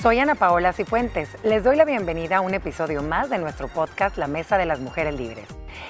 Soy 0.00 0.20
Ana 0.20 0.36
Paola 0.36 0.72
Cifuentes. 0.72 1.28
Les 1.42 1.64
doy 1.64 1.74
la 1.74 1.84
bienvenida 1.84 2.36
a 2.36 2.40
un 2.40 2.54
episodio 2.54 3.02
más 3.02 3.30
de 3.30 3.38
nuestro 3.38 3.66
podcast 3.66 4.16
La 4.16 4.28
Mesa 4.28 4.56
de 4.56 4.64
las 4.64 4.78
Mujeres 4.78 5.12
Libres. 5.18 5.46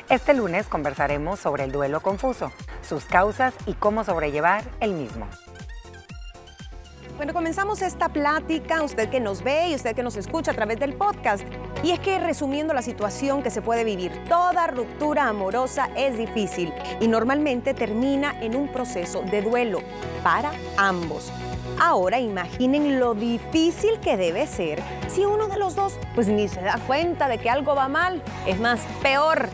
Este 0.09 0.33
lunes 0.33 0.67
conversaremos 0.67 1.39
sobre 1.39 1.65
el 1.65 1.73
duelo 1.73 2.01
confuso, 2.01 2.51
sus 2.81 3.05
causas 3.05 3.53
y 3.67 3.75
cómo 3.75 4.05
sobrellevar 4.05 4.65
el 4.81 4.95
mismo. 4.95 5.29
Bueno, 7.19 7.35
comenzamos 7.35 7.83
esta 7.83 8.09
plática, 8.09 8.81
usted 8.83 9.11
que 9.11 9.21
nos 9.21 9.43
ve 9.43 9.69
y 9.69 9.75
usted 9.75 9.95
que 9.95 10.03
nos 10.03 10.17
escucha 10.17 10.53
a 10.53 10.55
través 10.55 10.81
del 10.81 10.95
podcast. 10.95 11.47
Y 11.83 11.91
es 11.91 12.01
que 12.01 12.19
resumiendo 12.19 12.73
la 12.73 12.81
situación 12.81 13.43
que 13.43 13.51
se 13.51 13.61
puede 13.61 13.85
vivir, 13.85 14.25
toda 14.27 14.69
ruptura 14.69 15.29
amorosa 15.29 15.91
es 15.97 16.17
difícil 16.17 16.73
y 16.99 17.09
normalmente 17.09 17.75
termina 17.75 18.41
en 18.41 18.57
un 18.57 18.73
proceso 18.73 19.21
de 19.21 19.43
duelo 19.43 19.81
para 20.23 20.51
ambos. 20.79 21.31
Ahora 21.81 22.19
imaginen 22.19 22.99
lo 22.99 23.15
difícil 23.15 24.01
que 24.01 24.17
debe 24.17 24.49
ser 24.49 24.83
si 25.07 25.25
uno 25.25 25.47
de 25.47 25.59
los 25.59 25.77
dos 25.77 25.97
pues 26.15 26.27
ni 26.27 26.49
se 26.49 26.61
da 26.61 26.79
cuenta 26.87 27.29
de 27.29 27.39
que 27.39 27.51
algo 27.51 27.77
va 27.77 27.89
mal. 27.89 28.21
Es 28.47 28.59
más, 28.59 28.81
peor. 29.01 29.49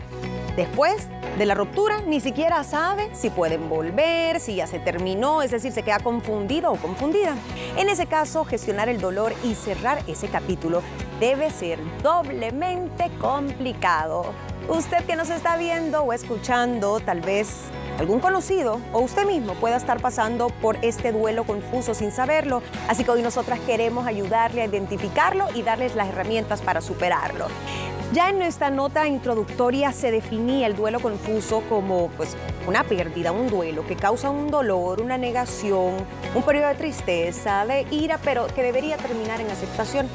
Después 0.55 1.07
de 1.37 1.45
la 1.45 1.53
ruptura 1.53 2.01
ni 2.01 2.19
siquiera 2.21 2.63
sabe 2.63 3.09
si 3.13 3.29
pueden 3.29 3.69
volver, 3.69 4.39
si 4.39 4.55
ya 4.55 4.67
se 4.67 4.79
terminó, 4.79 5.41
es 5.41 5.51
decir, 5.51 5.71
se 5.71 5.83
queda 5.83 5.99
confundido 5.99 6.71
o 6.71 6.77
confundida. 6.77 7.35
En 7.77 7.89
ese 7.89 8.07
caso, 8.07 8.43
gestionar 8.45 8.89
el 8.89 8.99
dolor 8.99 9.33
y 9.43 9.53
cerrar 9.53 10.01
ese 10.07 10.27
capítulo 10.27 10.81
debe 11.19 11.51
ser 11.51 11.79
doblemente 12.01 13.11
complicado. 13.19 14.33
Usted 14.67 15.05
que 15.05 15.15
nos 15.15 15.29
está 15.29 15.57
viendo 15.57 16.01
o 16.01 16.13
escuchando, 16.13 16.99
tal 17.01 17.21
vez 17.21 17.65
algún 17.97 18.19
conocido 18.19 18.79
o 18.93 18.99
usted 18.99 19.25
mismo 19.25 19.53
pueda 19.55 19.77
estar 19.77 20.01
pasando 20.01 20.49
por 20.49 20.77
este 20.81 21.11
duelo 21.11 21.43
confuso 21.43 21.93
sin 21.93 22.11
saberlo. 22.11 22.61
Así 22.87 23.03
que 23.03 23.11
hoy 23.11 23.21
nosotras 23.21 23.59
queremos 23.61 24.07
ayudarle 24.07 24.61
a 24.61 24.65
identificarlo 24.65 25.47
y 25.55 25.61
darles 25.61 25.95
las 25.95 26.09
herramientas 26.09 26.61
para 26.61 26.81
superarlo. 26.81 27.47
Ya 28.13 28.29
en 28.29 28.37
nuestra 28.37 28.69
nota 28.69 29.07
introductoria 29.07 29.91
se 29.91 30.11
definía 30.11 30.67
el 30.67 30.75
duelo 30.75 30.99
confuso 30.99 31.63
como 31.67 32.09
pues, 32.15 32.37
una 32.67 32.83
pérdida, 32.83 33.31
un 33.31 33.49
duelo 33.49 33.85
que 33.85 33.95
causa 33.95 34.29
un 34.29 34.51
dolor, 34.51 35.01
una 35.01 35.17
negación, 35.17 35.95
un 36.33 36.43
periodo 36.43 36.69
de 36.69 36.75
tristeza, 36.75 37.65
de 37.65 37.85
ira, 37.91 38.19
pero 38.23 38.47
que 38.47 38.61
debería 38.61 38.97
terminar 38.97 39.41
en 39.41 39.49
aceptación 39.49 40.07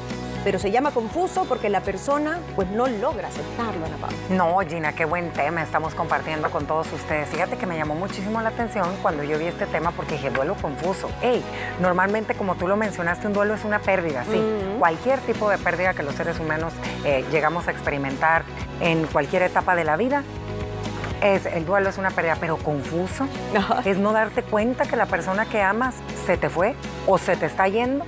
pero 0.43 0.59
se 0.59 0.71
llama 0.71 0.91
confuso 0.91 1.45
porque 1.45 1.69
la 1.69 1.81
persona 1.81 2.39
pues 2.55 2.69
no 2.69 2.87
logra 2.87 3.27
aceptarlo, 3.27 3.85
Ana 3.85 3.97
Paula. 3.97 4.17
No, 4.29 4.59
Gina, 4.67 4.93
qué 4.93 5.05
buen 5.05 5.31
tema 5.31 5.61
estamos 5.61 5.93
compartiendo 5.93 6.49
con 6.49 6.65
todos 6.65 6.91
ustedes. 6.93 7.29
Fíjate 7.29 7.57
que 7.57 7.65
me 7.65 7.77
llamó 7.77 7.95
muchísimo 7.95 8.41
la 8.41 8.49
atención 8.49 8.87
cuando 9.01 9.23
yo 9.23 9.37
vi 9.37 9.45
este 9.45 9.65
tema 9.67 9.91
porque 9.91 10.13
dije, 10.15 10.29
duelo 10.29 10.55
confuso. 10.55 11.09
Ey, 11.21 11.43
normalmente 11.79 12.33
como 12.33 12.55
tú 12.55 12.67
lo 12.67 12.75
mencionaste, 12.75 13.27
un 13.27 13.33
duelo 13.33 13.53
es 13.53 13.63
una 13.63 13.79
pérdida, 13.79 14.23
sí. 14.25 14.41
Cualquier 14.79 15.19
tipo 15.19 15.49
de 15.49 15.57
pérdida 15.57 15.93
que 15.93 16.03
los 16.03 16.15
seres 16.15 16.39
humanos 16.39 16.73
eh, 17.05 17.23
llegamos 17.31 17.67
a 17.67 17.71
experimentar 17.71 18.43
en 18.79 19.05
cualquier 19.07 19.43
etapa 19.43 19.75
de 19.75 19.83
la 19.83 19.95
vida, 19.95 20.23
es, 21.21 21.45
el 21.45 21.65
duelo 21.65 21.89
es 21.89 21.97
una 21.97 22.09
pérdida, 22.09 22.37
pero 22.39 22.57
confuso. 22.57 23.27
Es 23.85 23.97
no 23.97 24.11
darte 24.11 24.43
cuenta 24.43 24.85
que 24.85 24.95
la 24.95 25.05
persona 25.05 25.45
que 25.45 25.61
amas 25.61 25.95
se 26.25 26.37
te 26.37 26.49
fue 26.49 26.75
o 27.07 27.17
se 27.17 27.35
te 27.35 27.45
está 27.45 27.67
yendo. 27.67 28.05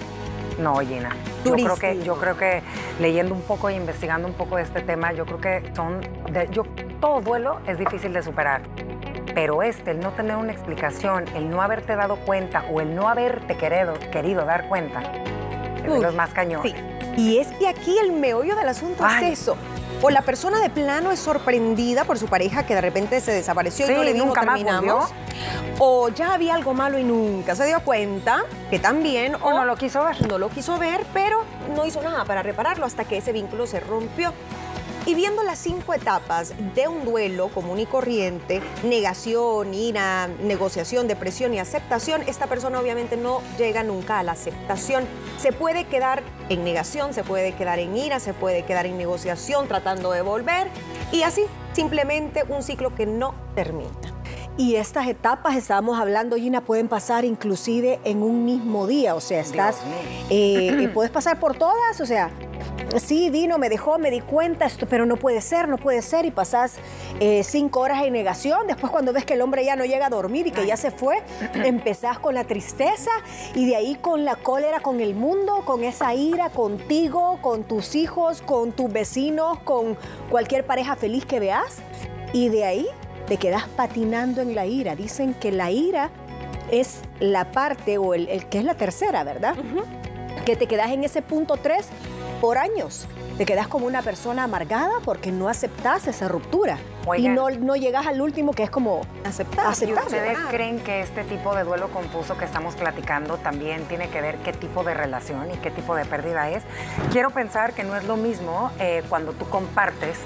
No, 0.58 0.80
Gina. 0.80 1.16
Yo 1.46 1.54
creo, 1.54 1.76
que, 1.76 2.04
yo 2.04 2.16
creo 2.16 2.38
que 2.38 2.62
leyendo 3.00 3.34
un 3.34 3.42
poco 3.42 3.70
e 3.70 3.76
investigando 3.76 4.28
un 4.28 4.34
poco 4.34 4.58
de 4.58 4.64
este 4.64 4.82
tema, 4.82 5.14
yo 5.14 5.26
creo 5.26 5.42
que 5.42 5.72
son. 5.76 6.02
yo, 6.52 6.64
todo 7.00 7.22
duelo 7.22 7.60
es 7.68 7.78
difícil 7.78 8.14
de 8.14 8.24
superar. 8.24 8.62
Pero 9.36 9.64
este, 9.64 9.92
el 9.92 10.00
no 10.00 10.12
tener 10.12 10.36
una 10.36 10.52
explicación, 10.52 11.26
el 11.36 11.50
no 11.50 11.62
haberte 11.62 11.96
dado 11.96 12.18
cuenta 12.18 12.66
o 12.72 12.82
el 12.82 12.96
no 12.96 13.10
haberte 13.10 13.58
querido, 13.58 13.94
querido 14.12 14.46
dar 14.46 14.68
cuenta, 14.68 15.02
es 15.78 15.92
de 15.92 16.00
los 16.00 16.14
más 16.14 16.32
cañones. 16.32 16.72
Sí. 16.72 16.78
Y 17.18 17.38
es 17.40 17.48
que 17.54 17.68
aquí 17.68 17.98
el 18.00 18.12
meollo 18.12 18.56
del 18.56 18.70
asunto 18.70 19.06
es 19.08 19.40
eso. 19.40 19.58
O 20.06 20.10
la 20.10 20.22
persona 20.22 20.60
de 20.60 20.70
plano 20.70 21.12
es 21.12 21.20
sorprendida 21.20 22.04
por 22.04 22.20
su 22.20 22.28
pareja 22.28 22.66
que 22.66 22.76
de 22.76 22.82
repente 22.82 23.22
se 23.22 23.32
desapareció 23.32 23.90
y 23.90 23.96
no 23.96 24.04
le 24.04 24.12
dijo 24.12 24.26
nunca 24.26 24.42
terminamos. 24.42 25.10
o 25.80 26.10
ya 26.10 26.34
había 26.34 26.56
algo 26.56 26.74
malo 26.74 27.00
y 27.00 27.06
nunca 27.06 27.56
se 27.56 27.66
dio 27.66 27.80
cuenta 27.80 28.44
que 28.70 28.80
también 28.80 29.36
o, 29.36 29.54
no 29.54 29.64
lo 29.64 29.78
quiso 29.78 30.04
ver. 30.04 30.28
No 30.28 30.38
lo 30.38 30.50
quiso 30.50 30.78
ver, 30.78 31.06
pero 31.14 31.46
no 31.74 31.86
hizo 31.86 32.02
nada 32.02 32.26
para 32.26 32.44
repararlo 32.44 32.86
hasta 32.86 33.06
que 33.06 33.16
ese 33.16 33.32
vínculo 33.32 33.66
se 33.66 33.80
rompió. 33.80 34.34
Y 35.06 35.16
viendo 35.16 35.44
las 35.44 35.60
cinco 35.60 35.94
etapas 35.94 36.54
de 36.76 36.88
un 36.88 37.04
duelo 37.04 37.50
común 37.50 37.80
y 37.80 37.86
corriente, 37.86 38.62
negación, 38.84 39.74
ira, 39.74 40.28
negociación, 40.28 41.10
depresión 41.10 41.54
y 41.54 41.60
aceptación, 41.60 42.22
esta 42.26 42.48
persona 42.48 42.80
obviamente 42.80 43.18
no 43.18 43.42
llega 43.58 43.84
nunca 43.84 44.20
a 44.20 44.24
la 44.24 44.32
aceptación. 44.32 45.04
Se 45.38 45.52
puede 45.52 45.86
quedar 45.86 46.24
en 46.48 46.64
negación, 46.64 47.14
se 47.14 47.26
puede 47.26 47.54
quedar 47.54 47.80
en 47.80 47.98
ira, 47.98 48.22
se 48.22 48.34
puede 48.34 48.64
quedar 48.64 48.86
en 48.86 48.98
negociación 48.98 49.68
tratando 49.68 50.12
de 50.12 50.22
volver 50.22 50.70
y 51.12 51.24
así 51.24 51.44
simplemente 51.74 52.44
un 52.48 52.64
ciclo 52.64 52.96
que 52.96 53.06
no 53.06 53.36
termina. 53.56 53.90
Y 54.56 54.76
estas 54.76 55.08
etapas, 55.08 55.56
estábamos 55.56 56.00
hablando, 56.00 56.36
Gina, 56.36 56.62
pueden 56.62 56.88
pasar 56.88 57.26
inclusive 57.26 58.00
en 58.04 58.22
un 58.22 58.46
mismo 58.46 58.86
día. 58.86 59.16
O 59.16 59.22
sea, 59.22 59.42
estás, 59.42 59.82
eh, 60.30 60.70
eh, 60.84 60.90
puedes 60.90 61.12
pasar 61.12 61.40
por 61.40 61.58
todas, 61.58 62.00
o 62.00 62.06
sea, 62.06 62.30
sí, 62.98 63.30
vino, 63.30 63.58
me 63.58 63.70
dejó, 63.70 63.98
me 63.98 64.12
di 64.12 64.22
cuenta, 64.22 64.66
esto, 64.66 64.88
pero 64.88 65.06
no 65.06 65.18
puede 65.18 65.42
ser, 65.42 65.68
no 65.68 65.78
puede 65.78 66.02
ser, 66.02 66.26
y 66.26 66.32
pasas 66.32 66.78
eh, 67.20 67.44
cinco 67.44 67.82
horas 67.82 68.04
en 68.04 68.14
negación, 68.14 68.68
después 68.68 68.92
cuando 68.92 69.14
ves 69.14 69.26
que 69.26 69.34
el 69.34 69.42
hombre 69.42 69.66
ya 69.66 69.76
no 69.76 69.86
llega 69.86 70.08
a 70.08 70.10
dormir 70.10 70.48
y 70.48 70.52
que 70.52 70.66
ya 70.66 70.78
se 70.78 70.92
fue, 70.92 71.22
empezás 71.54 72.20
con 72.20 72.36
la 72.36 72.44
tristeza 72.44 73.12
y 73.56 73.66
de 73.66 73.76
ahí 73.76 73.96
con 73.96 74.26
la 74.26 74.36
cólera 74.36 74.80
con 74.80 75.00
el 75.00 75.16
mundo, 75.16 75.64
con 75.66 75.84
esa 75.84 76.14
ira 76.14 76.50
contigo, 76.50 77.40
con 77.42 77.64
tus 77.64 77.96
hijos, 77.96 78.42
con 78.42 78.72
tus 78.72 78.92
vecinos, 78.92 79.60
con 79.60 79.98
cualquier 80.30 80.66
pareja 80.66 80.96
feliz 80.96 81.26
que 81.26 81.40
veas, 81.40 81.78
y 82.34 82.50
de 82.50 82.66
ahí 82.66 82.88
te 83.28 83.38
quedas 83.38 83.68
patinando 83.70 84.42
en 84.42 84.56
la 84.56 84.66
ira. 84.66 84.96
Dicen 84.96 85.34
que 85.34 85.52
la 85.52 85.72
ira 85.72 86.10
es 86.72 87.02
la 87.20 87.52
parte 87.52 87.98
o 87.98 88.14
el, 88.14 88.46
que 88.48 88.58
es 88.58 88.64
la 88.64 88.76
tercera, 88.76 89.24
¿verdad? 89.24 89.56
Que 90.46 90.56
te 90.56 90.68
quedas 90.68 90.92
en 90.92 91.04
ese 91.04 91.22
punto 91.22 91.58
3 91.58 91.88
por 92.44 92.58
años. 92.58 93.08
Te 93.38 93.46
quedas 93.46 93.70
como 93.70 93.86
una 93.86 94.02
persona 94.02 94.44
amargada 94.44 94.96
porque 95.06 95.32
no 95.32 95.48
aceptas 95.48 96.08
esa 96.08 96.28
ruptura. 96.28 96.78
y 97.18 97.30
no, 97.30 97.50
no 97.50 97.78
llegas 97.78 98.06
al 98.06 98.20
último 98.20 98.52
que 98.52 98.64
es 98.64 98.70
como 98.70 99.08
aceptar. 99.24 99.70
ustedes 99.70 100.38
creen 100.50 100.82
que 100.82 101.00
este 101.00 101.24
tipo 101.24 101.56
de 101.56 101.64
duelo 101.64 101.88
confuso 101.88 102.38
que 102.38 102.44
estamos 102.44 102.76
platicando 102.76 103.38
también 103.38 103.86
tiene 103.86 104.10
que 104.10 104.20
ver 104.20 104.40
qué 104.40 104.52
tipo 104.52 104.84
de 104.84 104.94
relación 104.94 105.52
y 105.54 105.58
qué 105.60 105.72
tipo 105.72 105.96
de 105.96 106.04
pérdida 106.04 106.50
es? 106.50 106.64
Quiero 107.14 107.30
pensar 107.30 107.72
que 107.72 107.86
no 107.86 107.96
es 107.96 108.04
lo 108.04 108.18
mismo 108.18 108.72
eh, 108.78 109.04
cuando 109.08 109.32
tú 109.32 109.48
compartes 109.48 110.18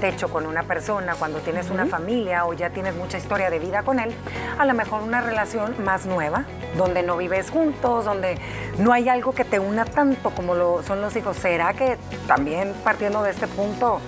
techo 0.00 0.28
con 0.28 0.46
una 0.46 0.62
persona, 0.62 1.14
cuando 1.14 1.40
tienes 1.40 1.68
una 1.68 1.84
familia 1.84 2.46
o 2.46 2.54
ya 2.54 2.70
tienes 2.70 2.94
mucha 2.94 3.18
historia 3.18 3.50
de 3.50 3.58
vida 3.58 3.82
con 3.82 3.98
él, 3.98 4.14
a 4.58 4.64
lo 4.64 4.72
mejor 4.72 5.02
una 5.02 5.20
relación 5.20 5.74
más 5.84 6.06
nueva, 6.06 6.46
donde 6.76 7.02
no 7.02 7.16
vives 7.16 7.50
juntos, 7.50 8.04
donde 8.04 8.38
no 8.78 8.92
hay 8.92 9.08
algo 9.08 9.32
que 9.32 9.44
te 9.44 9.58
una 9.58 9.84
tanto 9.84 10.30
como 10.30 10.54
lo 10.54 10.82
son 10.82 11.00
los 11.00 11.14
hijos. 11.16 11.36
¿Será 11.36 11.72
que 11.74 11.96
también 12.26 12.74
partiendo 12.84 13.22
de 13.22 13.30
este 13.30 13.46
punto 13.46 14.00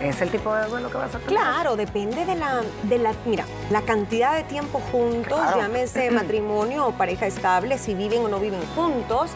es 0.00 0.20
el 0.20 0.30
tipo 0.30 0.54
de 0.54 0.66
duelo 0.66 0.90
que 0.90 0.98
vas 0.98 1.14
a 1.14 1.18
tener? 1.18 1.26
Claro, 1.26 1.76
depende 1.76 2.24
de 2.24 2.34
la, 2.34 2.62
de 2.82 2.98
la, 2.98 3.14
mira, 3.24 3.44
la 3.70 3.82
cantidad 3.82 4.34
de 4.34 4.44
tiempo 4.44 4.80
juntos, 4.90 5.40
llámese 5.56 6.10
matrimonio 6.10 6.86
o 6.86 6.92
pareja 6.92 7.26
estable, 7.26 7.78
si 7.78 7.94
viven 7.94 8.24
o 8.24 8.28
no 8.28 8.38
viven 8.38 8.62
juntos. 8.74 9.30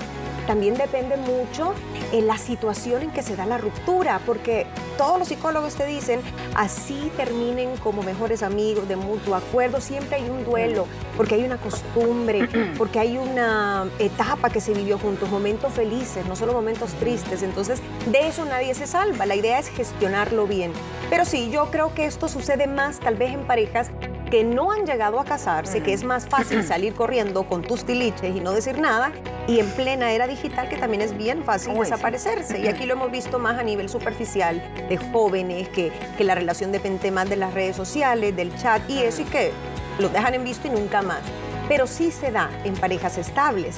También 0.46 0.74
depende 0.74 1.16
mucho 1.16 1.74
en 2.12 2.26
la 2.26 2.38
situación 2.38 3.02
en 3.02 3.10
que 3.10 3.22
se 3.22 3.36
da 3.36 3.46
la 3.46 3.58
ruptura, 3.58 4.20
porque 4.24 4.66
todos 4.96 5.18
los 5.18 5.28
psicólogos 5.28 5.74
te 5.74 5.84
dicen, 5.86 6.20
así 6.54 7.10
terminen 7.16 7.76
como 7.78 8.02
mejores 8.02 8.42
amigos 8.42 8.88
de 8.88 8.96
mutuo 8.96 9.34
acuerdo, 9.34 9.80
siempre 9.80 10.16
hay 10.16 10.30
un 10.30 10.44
duelo, 10.44 10.86
porque 11.16 11.34
hay 11.34 11.44
una 11.44 11.58
costumbre, 11.58 12.48
porque 12.78 12.98
hay 12.98 13.18
una 13.18 13.88
etapa 13.98 14.50
que 14.50 14.60
se 14.60 14.72
vivió 14.72 14.98
juntos, 14.98 15.28
momentos 15.30 15.72
felices, 15.72 16.24
no 16.26 16.36
solo 16.36 16.52
momentos 16.52 16.92
tristes, 16.94 17.42
entonces 17.42 17.80
de 18.10 18.28
eso 18.28 18.44
nadie 18.44 18.74
se 18.74 18.86
salva, 18.86 19.26
la 19.26 19.34
idea 19.34 19.58
es 19.58 19.68
gestionarlo 19.68 20.46
bien. 20.46 20.72
Pero 21.10 21.24
sí, 21.24 21.50
yo 21.50 21.70
creo 21.70 21.92
que 21.94 22.06
esto 22.06 22.28
sucede 22.28 22.66
más 22.66 23.00
tal 23.00 23.16
vez 23.16 23.32
en 23.32 23.46
parejas 23.46 23.90
que 24.30 24.44
no 24.44 24.72
han 24.72 24.86
llegado 24.86 25.20
a 25.20 25.24
casarse, 25.24 25.82
que 25.82 25.92
es 25.92 26.04
más 26.04 26.26
fácil 26.26 26.64
salir 26.66 26.94
corriendo 26.94 27.44
con 27.44 27.62
tus 27.62 27.84
tiliches 27.84 28.34
y 28.34 28.40
no 28.40 28.52
decir 28.52 28.78
nada, 28.78 29.12
y 29.46 29.60
en 29.60 29.70
plena 29.70 30.12
era 30.12 30.26
digital 30.26 30.68
que 30.68 30.76
también 30.76 31.02
es 31.02 31.16
bien 31.16 31.44
fácil 31.44 31.74
desaparecerse. 31.78 32.58
Y 32.58 32.66
aquí 32.66 32.86
lo 32.86 32.94
hemos 32.94 33.10
visto 33.10 33.38
más 33.38 33.58
a 33.58 33.62
nivel 33.62 33.88
superficial 33.88 34.62
de 34.88 34.96
jóvenes, 34.96 35.68
que, 35.68 35.92
que 36.18 36.24
la 36.24 36.34
relación 36.34 36.72
depende 36.72 37.10
más 37.10 37.28
de 37.28 37.36
las 37.36 37.54
redes 37.54 37.76
sociales, 37.76 38.34
del 38.34 38.56
chat 38.56 38.82
y 38.90 39.02
eso, 39.02 39.22
y 39.22 39.26
que 39.26 39.52
los 39.98 40.12
dejan 40.12 40.34
en 40.34 40.44
visto 40.44 40.66
y 40.66 40.70
nunca 40.70 41.02
más. 41.02 41.20
Pero 41.68 41.86
sí 41.86 42.10
se 42.10 42.30
da 42.32 42.50
en 42.64 42.74
parejas 42.74 43.18
estables. 43.18 43.76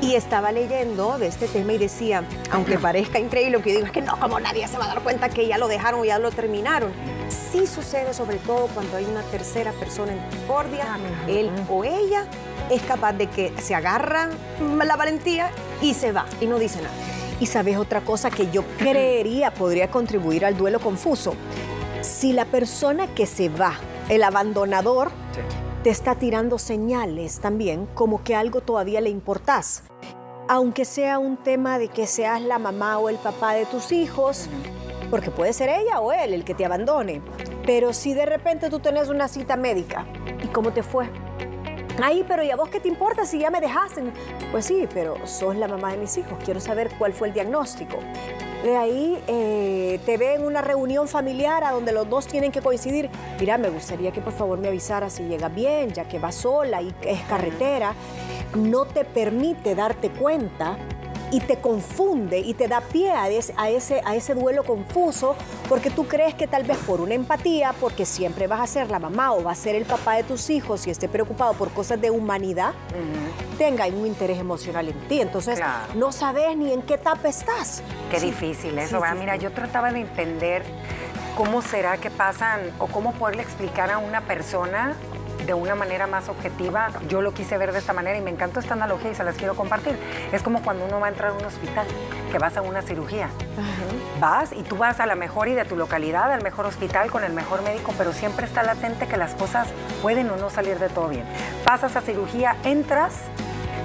Y 0.00 0.16
estaba 0.16 0.50
leyendo 0.50 1.18
de 1.18 1.28
este 1.28 1.46
tema 1.46 1.72
y 1.72 1.78
decía, 1.78 2.24
aunque 2.50 2.78
parezca 2.78 3.18
increíble, 3.18 3.58
lo 3.58 3.62
que 3.62 3.72
digo 3.72 3.86
es 3.86 3.92
que 3.92 4.02
no, 4.02 4.18
como 4.20 4.38
nadie 4.38 4.66
se 4.68 4.78
va 4.78 4.84
a 4.84 4.88
dar 4.88 5.02
cuenta 5.02 5.28
que 5.28 5.46
ya 5.46 5.58
lo 5.58 5.68
dejaron 5.68 6.00
o 6.00 6.04
ya 6.04 6.18
lo 6.18 6.30
terminaron. 6.30 6.92
Sí 7.32 7.66
sucede 7.66 8.12
sobre 8.12 8.36
todo 8.38 8.66
cuando 8.68 8.96
hay 8.96 9.04
una 9.04 9.22
tercera 9.22 9.72
persona 9.72 10.12
en 10.12 10.30
discordia, 10.30 10.98
él 11.26 11.50
o 11.70 11.82
ella 11.84 12.26
es 12.70 12.82
capaz 12.82 13.12
de 13.14 13.28
que 13.28 13.52
se 13.60 13.74
agarra 13.74 14.28
la 14.60 14.96
valentía 14.96 15.50
y 15.80 15.94
se 15.94 16.12
va 16.12 16.26
y 16.40 16.46
no 16.46 16.58
dice 16.58 16.82
nada. 16.82 16.94
Y 17.40 17.46
sabes 17.46 17.76
otra 17.76 18.02
cosa 18.02 18.30
que 18.30 18.50
yo 18.50 18.64
creería 18.78 19.52
podría 19.52 19.90
contribuir 19.90 20.44
al 20.44 20.56
duelo 20.56 20.78
confuso. 20.78 21.34
Si 22.02 22.32
la 22.32 22.44
persona 22.44 23.06
que 23.14 23.26
se 23.26 23.48
va, 23.48 23.74
el 24.08 24.22
abandonador, 24.22 25.10
te 25.82 25.90
está 25.90 26.14
tirando 26.14 26.58
señales 26.58 27.40
también 27.40 27.86
como 27.94 28.22
que 28.22 28.34
algo 28.34 28.60
todavía 28.60 29.00
le 29.00 29.10
importas. 29.10 29.84
Aunque 30.48 30.84
sea 30.84 31.18
un 31.18 31.36
tema 31.36 31.78
de 31.78 31.88
que 31.88 32.06
seas 32.06 32.42
la 32.42 32.58
mamá 32.58 32.98
o 32.98 33.08
el 33.08 33.16
papá 33.16 33.54
de 33.54 33.64
tus 33.66 33.90
hijos, 33.90 34.48
porque 35.12 35.30
puede 35.30 35.52
ser 35.52 35.68
ella 35.68 36.00
o 36.00 36.10
él 36.10 36.32
el 36.32 36.42
que 36.42 36.54
te 36.54 36.64
abandone. 36.64 37.20
Pero 37.66 37.92
si 37.92 38.14
de 38.14 38.24
repente 38.24 38.70
tú 38.70 38.78
tenés 38.78 39.10
una 39.10 39.28
cita 39.28 39.56
médica, 39.56 40.06
¿y 40.42 40.46
cómo 40.46 40.72
te 40.72 40.82
fue? 40.82 41.06
Ay, 42.02 42.24
pero 42.26 42.42
¿y 42.42 42.50
a 42.50 42.56
vos 42.56 42.70
qué 42.70 42.80
te 42.80 42.88
importa 42.88 43.26
si 43.26 43.38
ya 43.38 43.50
me 43.50 43.60
dejaste? 43.60 44.04
Pues 44.50 44.64
sí, 44.64 44.88
pero 44.94 45.26
sos 45.26 45.54
la 45.54 45.68
mamá 45.68 45.90
de 45.92 45.98
mis 45.98 46.16
hijos, 46.16 46.38
quiero 46.42 46.60
saber 46.60 46.92
cuál 46.98 47.12
fue 47.12 47.28
el 47.28 47.34
diagnóstico. 47.34 47.98
De 48.64 48.74
ahí 48.74 49.22
eh, 49.26 50.00
te 50.06 50.16
ve 50.16 50.36
en 50.36 50.46
una 50.46 50.62
reunión 50.62 51.06
familiar 51.06 51.62
a 51.62 51.72
donde 51.72 51.92
los 51.92 52.08
dos 52.08 52.26
tienen 52.26 52.50
que 52.50 52.62
coincidir. 52.62 53.10
Mira, 53.38 53.58
me 53.58 53.68
gustaría 53.68 54.12
que 54.12 54.22
por 54.22 54.32
favor 54.32 54.60
me 54.60 54.68
avisara 54.68 55.10
si 55.10 55.24
llega 55.24 55.50
bien, 55.50 55.90
ya 55.90 56.08
que 56.08 56.20
va 56.20 56.32
sola 56.32 56.80
y 56.80 56.94
es 57.02 57.20
carretera. 57.24 57.92
No 58.56 58.86
te 58.86 59.04
permite 59.04 59.74
darte 59.74 60.08
cuenta 60.08 60.78
y 61.32 61.40
te 61.40 61.56
confunde 61.56 62.38
y 62.38 62.54
te 62.54 62.68
da 62.68 62.82
pie 62.82 63.10
a 63.10 63.28
ese, 63.28 63.54
a, 63.56 63.70
ese, 63.70 64.02
a 64.04 64.14
ese 64.14 64.34
duelo 64.34 64.62
confuso 64.64 65.34
porque 65.68 65.90
tú 65.90 66.06
crees 66.06 66.34
que 66.34 66.46
tal 66.46 66.62
vez 66.64 66.76
por 66.78 67.00
una 67.00 67.14
empatía, 67.14 67.74
porque 67.80 68.04
siempre 68.04 68.46
vas 68.46 68.60
a 68.60 68.66
ser 68.66 68.90
la 68.90 68.98
mamá 68.98 69.32
o 69.32 69.42
va 69.42 69.52
a 69.52 69.56
ser 69.56 69.74
el 69.74 69.86
papá 69.86 70.14
de 70.14 70.24
tus 70.24 70.50
hijos 70.50 70.86
y 70.86 70.90
esté 70.90 71.08
preocupado 71.08 71.54
por 71.54 71.70
cosas 71.70 72.00
de 72.00 72.10
humanidad, 72.10 72.74
tenga 73.56 73.86
un 73.86 74.06
interés 74.06 74.38
emocional 74.38 74.88
en 74.88 75.08
ti. 75.08 75.20
Entonces 75.22 75.58
no 75.94 76.12
sabes 76.12 76.54
ni 76.56 76.72
en 76.72 76.82
qué 76.82 76.94
etapa 76.94 77.28
estás. 77.28 77.82
Qué 78.10 78.20
difícil 78.20 78.78
eso. 78.78 79.00
Mira, 79.18 79.36
yo 79.36 79.52
trataba 79.52 79.90
de 79.90 80.00
entender 80.00 80.62
cómo 81.34 81.62
será 81.62 81.96
que 81.96 82.10
pasan 82.10 82.60
o 82.78 82.86
cómo 82.88 83.12
poderle 83.14 83.42
explicar 83.42 83.90
a 83.90 83.96
una 83.98 84.20
persona 84.20 84.94
de 85.46 85.54
una 85.54 85.74
manera 85.74 86.06
más 86.06 86.28
objetiva. 86.28 86.90
Yo 87.08 87.22
lo 87.22 87.34
quise 87.34 87.58
ver 87.58 87.72
de 87.72 87.78
esta 87.78 87.92
manera 87.92 88.18
y 88.18 88.20
me 88.20 88.30
encantó 88.30 88.60
esta 88.60 88.74
analogía 88.74 89.10
y 89.10 89.14
se 89.14 89.24
las 89.24 89.36
quiero 89.36 89.54
compartir. 89.54 89.98
Es 90.32 90.42
como 90.42 90.62
cuando 90.62 90.84
uno 90.84 91.00
va 91.00 91.06
a 91.06 91.10
entrar 91.10 91.30
a 91.30 91.34
un 91.34 91.44
hospital, 91.44 91.86
que 92.30 92.38
vas 92.38 92.56
a 92.56 92.62
una 92.62 92.82
cirugía. 92.82 93.28
Vas 94.20 94.52
y 94.52 94.62
tú 94.62 94.76
vas 94.76 95.00
a 95.00 95.06
la 95.06 95.14
mejor 95.14 95.48
y 95.48 95.54
de 95.54 95.64
tu 95.64 95.76
localidad, 95.76 96.32
al 96.32 96.42
mejor 96.42 96.66
hospital, 96.66 97.10
con 97.10 97.24
el 97.24 97.32
mejor 97.32 97.62
médico, 97.62 97.92
pero 97.98 98.12
siempre 98.12 98.46
está 98.46 98.62
latente 98.62 99.06
que 99.06 99.16
las 99.16 99.34
cosas 99.34 99.68
pueden 100.00 100.30
o 100.30 100.36
no 100.36 100.50
salir 100.50 100.78
de 100.78 100.88
todo 100.88 101.08
bien. 101.08 101.24
Pasas 101.64 101.96
a 101.96 102.00
cirugía, 102.00 102.56
entras, 102.64 103.14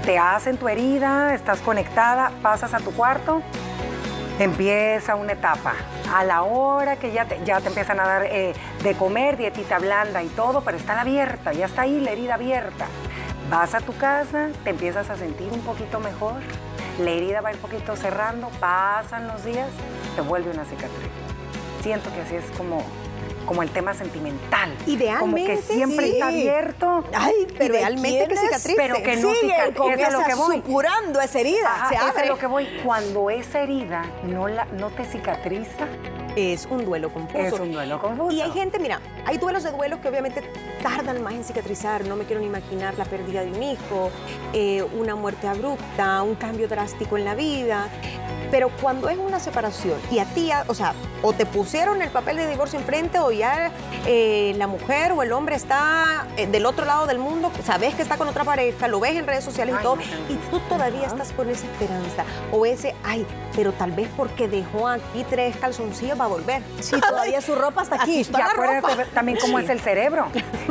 te 0.05 0.17
hacen 0.17 0.57
tu 0.57 0.69
herida, 0.69 1.33
estás 1.33 1.59
conectada, 1.61 2.31
pasas 2.41 2.73
a 2.73 2.79
tu 2.79 2.91
cuarto, 2.91 3.41
empieza 4.39 5.15
una 5.15 5.33
etapa. 5.33 5.73
A 6.13 6.23
la 6.23 6.43
hora 6.43 6.97
que 6.97 7.11
ya 7.11 7.25
te, 7.25 7.39
ya 7.43 7.59
te 7.59 7.67
empiezan 7.67 7.99
a 7.99 8.07
dar 8.07 8.23
eh, 8.25 8.53
de 8.83 8.95
comer, 8.95 9.37
dietita 9.37 9.79
blanda 9.79 10.23
y 10.23 10.27
todo, 10.29 10.61
pero 10.61 10.77
está 10.77 10.99
abierta, 10.99 11.53
ya 11.53 11.65
está 11.65 11.83
ahí 11.83 11.99
la 11.99 12.11
herida 12.11 12.35
abierta. 12.35 12.85
Vas 13.49 13.73
a 13.73 13.79
tu 13.79 13.95
casa, 13.97 14.49
te 14.63 14.69
empiezas 14.69 15.09
a 15.09 15.15
sentir 15.15 15.51
un 15.51 15.61
poquito 15.61 15.99
mejor, 15.99 16.35
la 16.99 17.11
herida 17.11 17.41
va 17.41 17.51
un 17.51 17.57
poquito 17.57 17.95
cerrando, 17.95 18.49
pasan 18.59 19.27
los 19.27 19.43
días, 19.45 19.69
te 20.15 20.21
vuelve 20.21 20.51
una 20.51 20.65
cicatriz. 20.65 21.09
Siento 21.81 22.13
que 22.13 22.21
así 22.21 22.35
es 22.35 22.45
como 22.57 22.83
como 23.47 23.63
el 23.63 23.69
tema 23.71 23.95
sentimental. 23.95 24.71
Idealmente. 24.85 25.19
Como 25.19 25.35
que 25.35 25.57
siempre 25.57 26.09
está 26.11 26.27
abierto. 26.27 27.03
Ay, 27.13 27.47
pero 27.57 27.73
idealmente 27.73 28.27
que. 28.27 28.73
Pero 28.75 28.95
que 29.01 29.15
no 29.15 29.33
cicatrice. 29.33 30.03
Es 30.03 30.13
lo 30.13 30.23
que 30.23 30.35
voy. 30.35 30.55
supurando 30.57 31.21
esa 31.21 31.39
herida. 31.39 31.87
se 31.89 31.97
abre. 31.97 32.23
Es 32.23 32.29
lo 32.29 32.37
que 32.37 32.45
voy. 32.45 32.67
Cuando 32.83 33.31
esa 33.31 33.61
herida 33.61 34.05
no, 34.23 34.47
la, 34.47 34.65
no 34.65 34.91
te 34.91 35.05
cicatriza, 35.05 35.87
es 36.35 36.67
un 36.69 36.85
duelo 36.85 37.11
confuso. 37.11 37.39
Es 37.39 37.59
un 37.59 37.71
duelo 37.71 37.99
confuso. 37.99 38.31
Y 38.31 38.41
hay 38.41 38.51
gente, 38.51 38.77
mira, 38.77 38.99
hay 39.25 39.37
duelos 39.37 39.63
de 39.63 39.71
duelo 39.71 39.99
que 40.01 40.09
obviamente 40.09 40.43
tardan 40.83 41.23
más 41.23 41.33
en 41.33 41.43
cicatrizar. 41.43 42.05
No 42.05 42.15
me 42.15 42.25
quiero 42.25 42.41
ni 42.41 42.47
imaginar 42.47 42.97
la 42.97 43.05
pérdida 43.05 43.41
de 43.41 43.51
un 43.51 43.63
hijo, 43.63 44.11
eh, 44.53 44.83
una 44.99 45.15
muerte 45.15 45.47
abrupta, 45.47 46.21
un 46.21 46.35
cambio 46.35 46.67
drástico 46.67 47.17
en 47.17 47.25
la 47.25 47.33
vida. 47.33 47.89
Pero 48.51 48.69
cuando 48.81 49.09
es 49.09 49.17
una 49.17 49.39
separación 49.39 49.99
y 50.11 50.19
a 50.19 50.25
ti, 50.25 50.49
o 50.67 50.73
sea, 50.73 50.93
o 51.21 51.33
te 51.33 51.45
pusieron 51.45 52.01
el 52.01 52.09
papel 52.09 52.37
de 52.37 52.47
divorcio 52.49 52.79
enfrente 52.79 53.19
o 53.19 53.31
ya 53.31 53.71
eh, 54.05 54.53
la 54.57 54.67
mujer 54.67 55.11
o 55.11 55.23
el 55.23 55.31
hombre 55.31 55.55
está 55.55 56.27
eh, 56.37 56.47
del 56.47 56.65
otro 56.65 56.85
lado 56.85 57.07
del 57.07 57.19
mundo, 57.19 57.51
sabes 57.63 57.95
que 57.95 58.01
está 58.01 58.17
con 58.17 58.27
otra 58.27 58.43
pareja, 58.43 58.87
lo 58.87 58.99
ves 58.99 59.15
en 59.15 59.25
redes 59.25 59.43
sociales 59.43 59.75
y 59.79 59.83
todo, 59.83 59.97
y 60.29 60.35
tú 60.49 60.59
todavía 60.69 61.07
estás 61.07 61.31
con 61.31 61.49
esa 61.49 61.65
esperanza 61.65 62.23
o 62.51 62.65
ese, 62.65 62.95
ay, 63.03 63.25
pero 63.55 63.73
tal 63.73 63.91
vez 63.91 64.09
porque 64.15 64.47
dejó 64.47 64.87
aquí 64.87 65.25
tres 65.29 65.55
calzoncillos 65.57 66.19
va 66.19 66.25
a 66.25 66.29
volver. 66.29 66.61
Sí, 66.79 66.99
todavía 67.07 67.41
su 67.41 67.55
ropa 67.55 67.83
está 67.83 68.01
aquí. 68.01 68.21
y 68.21 68.41
acuérdate 68.41 69.05
también 69.13 69.37
cómo 69.41 69.59
es 69.59 69.69
el 69.69 69.79
cerebro, 69.79 70.27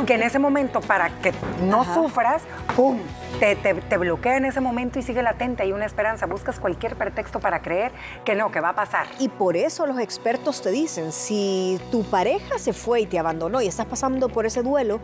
que 0.07 0.15
en 0.15 0.23
ese 0.23 0.39
momento 0.39 0.81
para 0.81 1.11
que 1.11 1.33
no 1.63 1.85
sufras, 1.95 2.43
¡pum! 2.75 3.01
Te, 3.39 3.97
bloquea 3.97 4.37
en 4.37 4.45
ese 4.47 4.61
momento 4.61 4.99
y 4.99 5.03
sigue 5.03 5.23
latente. 5.23 5.63
Hay 5.63 5.73
una 5.73 5.85
esperanza. 5.85 6.27
Buscas 6.27 6.59
cualquier 6.59 6.97
pretexto 6.97 7.41
para 7.41 7.63
creer 7.63 7.93
que 8.25 8.35
no, 8.35 8.51
que 8.51 8.61
va 8.61 8.71
a 8.71 8.75
pasar. 8.75 9.07
Y 9.19 9.29
por 9.29 9.57
eso 9.57 9.87
los 9.87 9.99
expertos 9.99 10.63
te 10.63 10.71
dicen, 10.71 11.13
si 11.13 11.81
tu 11.91 12.05
pareja 12.05 12.59
se 12.59 12.73
fue 12.73 13.03
y 13.03 13.07
te 13.07 13.19
abandonó 13.19 13.61
y 13.61 13.67
estás 13.67 13.87
pasando 13.87 14.29
por 14.29 14.47
ese 14.47 14.63
duelo, 14.63 15.01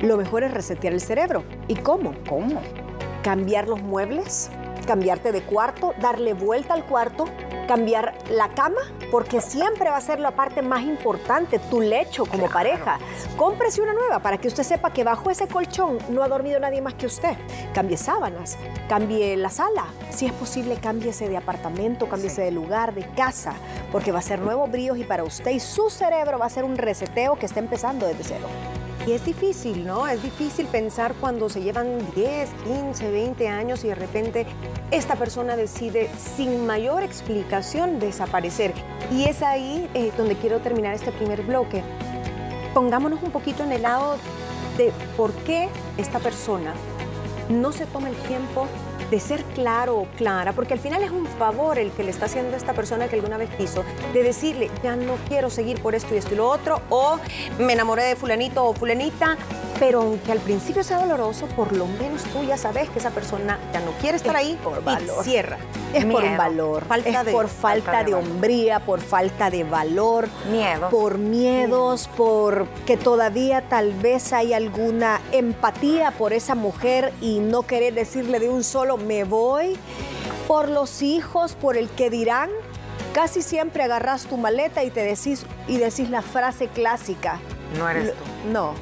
lo 0.00 0.16
mejor 0.16 0.44
es 0.44 0.52
resetear 0.52 0.92
el 0.94 1.00
cerebro. 1.00 1.44
¿Y 1.68 1.76
cómo? 1.76 2.14
¿Cómo? 2.28 2.60
Cambiar 3.22 3.68
los 3.68 3.80
muebles, 3.80 4.50
cambiarte 4.86 5.32
de 5.32 5.42
cuarto, 5.42 5.94
darle 6.00 6.34
vuelta 6.34 6.74
al 6.74 6.84
cuarto, 6.84 7.26
cambiar 7.66 8.14
la 8.30 8.48
cama, 8.48 8.80
porque 9.10 9.40
siempre 9.40 9.90
va 9.90 9.96
a 9.96 10.00
ser 10.00 10.20
la 10.20 10.32
parte 10.32 10.62
más 10.62 10.82
importante, 10.82 11.58
tu 11.58 11.80
lecho 11.80 12.24
como 12.26 12.48
pareja. 12.48 12.98
Cómprese 13.36 13.80
una 13.80 13.92
nueva 13.92 14.18
para 14.20 14.38
que 14.38 14.48
usted 14.48 14.62
sepa 14.62 14.92
que 14.92 15.04
bajo 15.04 15.30
ese 15.30 15.48
colchón 15.48 15.98
no 16.08 16.22
ha 16.22 16.28
dormido 16.28 16.60
nadie 16.60 16.80
más 16.80 16.94
que 16.94 17.06
usted. 17.06 17.36
Cambie 17.74 17.96
sábanas, 17.96 18.56
cambie 18.88 19.36
la 19.36 19.50
sala. 19.50 19.86
Si 20.10 20.26
es 20.26 20.32
posible, 20.32 20.76
cámbiese 20.76 21.28
de 21.28 21.36
apartamento, 21.36 22.08
cámbiese 22.08 22.42
de 22.42 22.50
lugar, 22.50 22.94
de 22.94 23.06
casa, 23.14 23.54
porque 23.90 24.12
va 24.12 24.18
a 24.18 24.22
ser 24.22 24.40
nuevos 24.40 24.70
bríos 24.70 24.98
y 24.98 25.04
para 25.04 25.24
usted 25.24 25.52
y 25.52 25.60
su 25.60 25.90
cerebro 25.90 26.38
va 26.38 26.46
a 26.46 26.50
ser 26.50 26.64
un 26.64 26.76
reseteo 26.76 27.36
que 27.36 27.46
está 27.46 27.60
empezando 27.60 28.06
desde 28.06 28.24
cero. 28.24 28.48
Y 29.04 29.12
es 29.12 29.24
difícil, 29.24 29.84
¿no? 29.84 30.06
Es 30.06 30.22
difícil 30.22 30.66
pensar 30.66 31.14
cuando 31.14 31.48
se 31.48 31.60
llevan 31.60 31.98
10, 32.14 32.50
15, 32.64 33.10
20 33.10 33.48
años 33.48 33.82
y 33.82 33.88
de 33.88 33.96
repente 33.96 34.46
esta 34.92 35.16
persona 35.16 35.56
decide 35.56 36.08
sin 36.16 36.66
mayor 36.66 37.02
explicación 37.02 37.98
desaparecer. 37.98 38.72
Y 39.10 39.24
es 39.24 39.42
ahí 39.42 39.90
eh, 39.94 40.12
donde 40.16 40.36
quiero 40.36 40.60
terminar 40.60 40.94
este 40.94 41.10
primer 41.10 41.42
bloque. 41.42 41.82
Pongámonos 42.74 43.20
un 43.24 43.32
poquito 43.32 43.64
en 43.64 43.72
el 43.72 43.82
lado 43.82 44.18
de 44.78 44.92
por 45.16 45.32
qué 45.32 45.68
esta 45.98 46.20
persona 46.20 46.72
no 47.48 47.72
se 47.72 47.86
toma 47.86 48.08
el 48.08 48.16
tiempo 48.16 48.68
de 49.12 49.20
ser 49.20 49.44
claro 49.54 49.98
o 49.98 50.06
clara, 50.16 50.54
porque 50.54 50.72
al 50.72 50.80
final 50.80 51.02
es 51.02 51.10
un 51.10 51.26
favor 51.26 51.78
el 51.78 51.92
que 51.92 52.02
le 52.02 52.10
está 52.10 52.24
haciendo 52.24 52.54
a 52.54 52.56
esta 52.56 52.72
persona 52.72 53.08
que 53.08 53.16
alguna 53.16 53.36
vez 53.36 53.50
quiso, 53.56 53.84
de 54.14 54.22
decirle, 54.22 54.70
ya 54.82 54.96
no 54.96 55.16
quiero 55.28 55.50
seguir 55.50 55.82
por 55.82 55.94
esto 55.94 56.14
y 56.14 56.16
esto 56.16 56.32
y 56.32 56.38
lo 56.38 56.48
otro, 56.48 56.80
o 56.88 57.18
me 57.58 57.74
enamoré 57.74 58.04
de 58.04 58.16
fulanito 58.16 58.64
o 58.64 58.72
fulanita, 58.72 59.36
pero 59.82 60.02
aunque 60.02 60.30
al 60.30 60.38
principio 60.38 60.84
sea 60.84 60.98
doloroso, 60.98 61.46
por 61.46 61.76
lo 61.76 61.88
menos 61.88 62.22
tú 62.32 62.44
ya 62.44 62.56
sabes 62.56 62.88
que 62.88 63.00
esa 63.00 63.10
persona 63.10 63.58
ya 63.72 63.80
no 63.80 63.90
quiere 64.00 64.16
estar 64.16 64.36
ahí 64.36 64.56
por 64.62 64.84
valor. 64.84 65.16
y 65.22 65.24
cierra. 65.24 65.58
Es 65.92 66.04
por 66.04 66.22
un 66.22 66.36
valor, 66.36 66.84
falta 66.84 67.22
es 67.22 67.28
por 67.34 67.48
falta, 67.48 68.04
de, 68.04 68.14
hombría, 68.14 68.78
por 68.86 69.00
falta 69.00 69.50
de 69.50 69.64
valor, 69.64 70.28
miedo. 70.52 70.88
por 70.88 71.18
miedos, 71.18 72.08
por 72.16 72.68
que 72.86 72.96
todavía 72.96 73.68
tal 73.68 73.92
vez 73.92 74.32
hay 74.32 74.52
alguna 74.54 75.20
empatía 75.32 76.12
por 76.12 76.32
esa 76.32 76.54
mujer 76.54 77.12
y 77.20 77.40
no 77.40 77.62
querer 77.62 77.92
decirle 77.92 78.38
de 78.38 78.50
un 78.50 78.62
solo 78.62 78.98
me 78.98 79.24
voy, 79.24 79.76
por 80.46 80.68
los 80.68 81.02
hijos, 81.02 81.54
por 81.54 81.76
el 81.76 81.90
que 81.90 82.08
dirán. 82.08 82.50
Casi 83.14 83.42
siempre 83.42 83.82
agarras 83.82 84.26
tu 84.26 84.36
maleta 84.36 84.84
y 84.84 84.90
te 84.90 85.00
decís 85.02 85.44
y 85.66 85.78
decís 85.78 86.08
la 86.08 86.22
frase 86.22 86.68
clásica. 86.68 87.40
No 87.76 87.88
eres 87.88 88.12
tú. 88.12 88.24
No, 88.52 88.74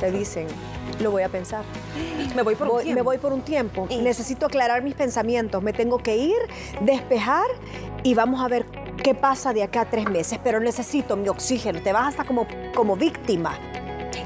te 0.00 0.10
dicen, 0.10 0.46
lo 1.00 1.10
voy 1.10 1.22
a 1.22 1.28
pensar. 1.28 1.64
Me 2.36 2.42
voy 2.42 2.54
por 2.54 2.68
un 2.68 2.80
tiempo. 2.80 2.94
Me 2.94 3.02
voy 3.02 3.18
por 3.18 3.32
un 3.32 3.42
tiempo. 3.42 3.88
Necesito 4.02 4.46
aclarar 4.46 4.82
mis 4.82 4.94
pensamientos. 4.94 5.62
Me 5.62 5.72
tengo 5.72 5.98
que 5.98 6.16
ir, 6.16 6.36
despejar 6.80 7.46
y 8.02 8.14
vamos 8.14 8.40
a 8.40 8.48
ver 8.48 8.66
qué 9.02 9.14
pasa 9.14 9.52
de 9.52 9.62
acá 9.62 9.82
a 9.82 9.84
tres 9.90 10.08
meses. 10.08 10.38
Pero 10.42 10.60
necesito 10.60 11.16
mi 11.16 11.28
oxígeno. 11.28 11.80
Te 11.82 11.92
vas 11.92 12.08
hasta 12.08 12.24
como, 12.24 12.46
como 12.74 12.96
víctima. 12.96 13.58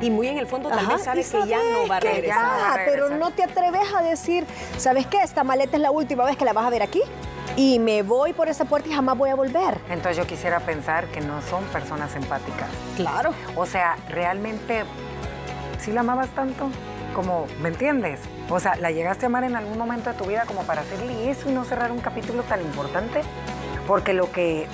Y 0.02 0.10
muy 0.10 0.28
en 0.28 0.38
el 0.38 0.46
fondo 0.46 0.70
también 0.70 0.98
sabes 0.98 1.30
que 1.30 1.46
ya 1.46 1.58
no 1.58 1.86
va 1.86 1.96
a 1.96 2.00
regresar. 2.00 2.80
pero 2.86 3.10
no 3.10 3.30
te 3.32 3.42
atreves 3.42 3.92
a 3.94 4.02
decir, 4.02 4.46
¿sabes 4.78 5.06
qué? 5.06 5.18
Esta 5.22 5.44
maleta 5.44 5.76
es 5.76 5.82
la 5.82 5.90
última 5.90 6.24
vez 6.24 6.36
que 6.36 6.44
la 6.44 6.52
vas 6.52 6.64
a 6.66 6.70
ver 6.70 6.82
aquí 6.82 7.02
y 7.56 7.78
me 7.78 8.02
voy 8.02 8.32
por 8.32 8.48
esa 8.48 8.64
puerta 8.64 8.88
y 8.88 8.92
jamás 8.92 9.16
voy 9.16 9.30
a 9.30 9.34
volver. 9.34 9.78
Entonces 9.88 10.16
yo 10.16 10.26
quisiera 10.26 10.60
pensar 10.60 11.06
que 11.06 11.20
no 11.20 11.42
son 11.42 11.64
personas 11.64 12.14
empáticas. 12.14 12.68
Claro. 12.96 13.34
O 13.56 13.66
sea, 13.66 13.96
realmente, 14.08 14.84
¿sí 15.80 15.92
la 15.92 16.00
amabas 16.00 16.28
tanto? 16.30 16.70
como, 17.10 17.46
¿me 17.60 17.68
entiendes? 17.68 18.20
O 18.48 18.60
sea, 18.60 18.76
¿la 18.76 18.90
llegaste 18.90 19.26
a 19.26 19.28
amar 19.28 19.44
en 19.44 19.56
algún 19.56 19.78
momento 19.78 20.10
de 20.10 20.16
tu 20.16 20.24
vida 20.24 20.44
como 20.46 20.62
para 20.62 20.82
hacerle 20.82 21.30
eso 21.30 21.50
y 21.50 21.52
no 21.52 21.64
cerrar 21.64 21.92
un 21.92 22.00
capítulo 22.00 22.42
tan 22.42 22.60
importante? 22.60 23.22
Porque 23.86 24.12
lo 24.12 24.30
que 24.30 24.66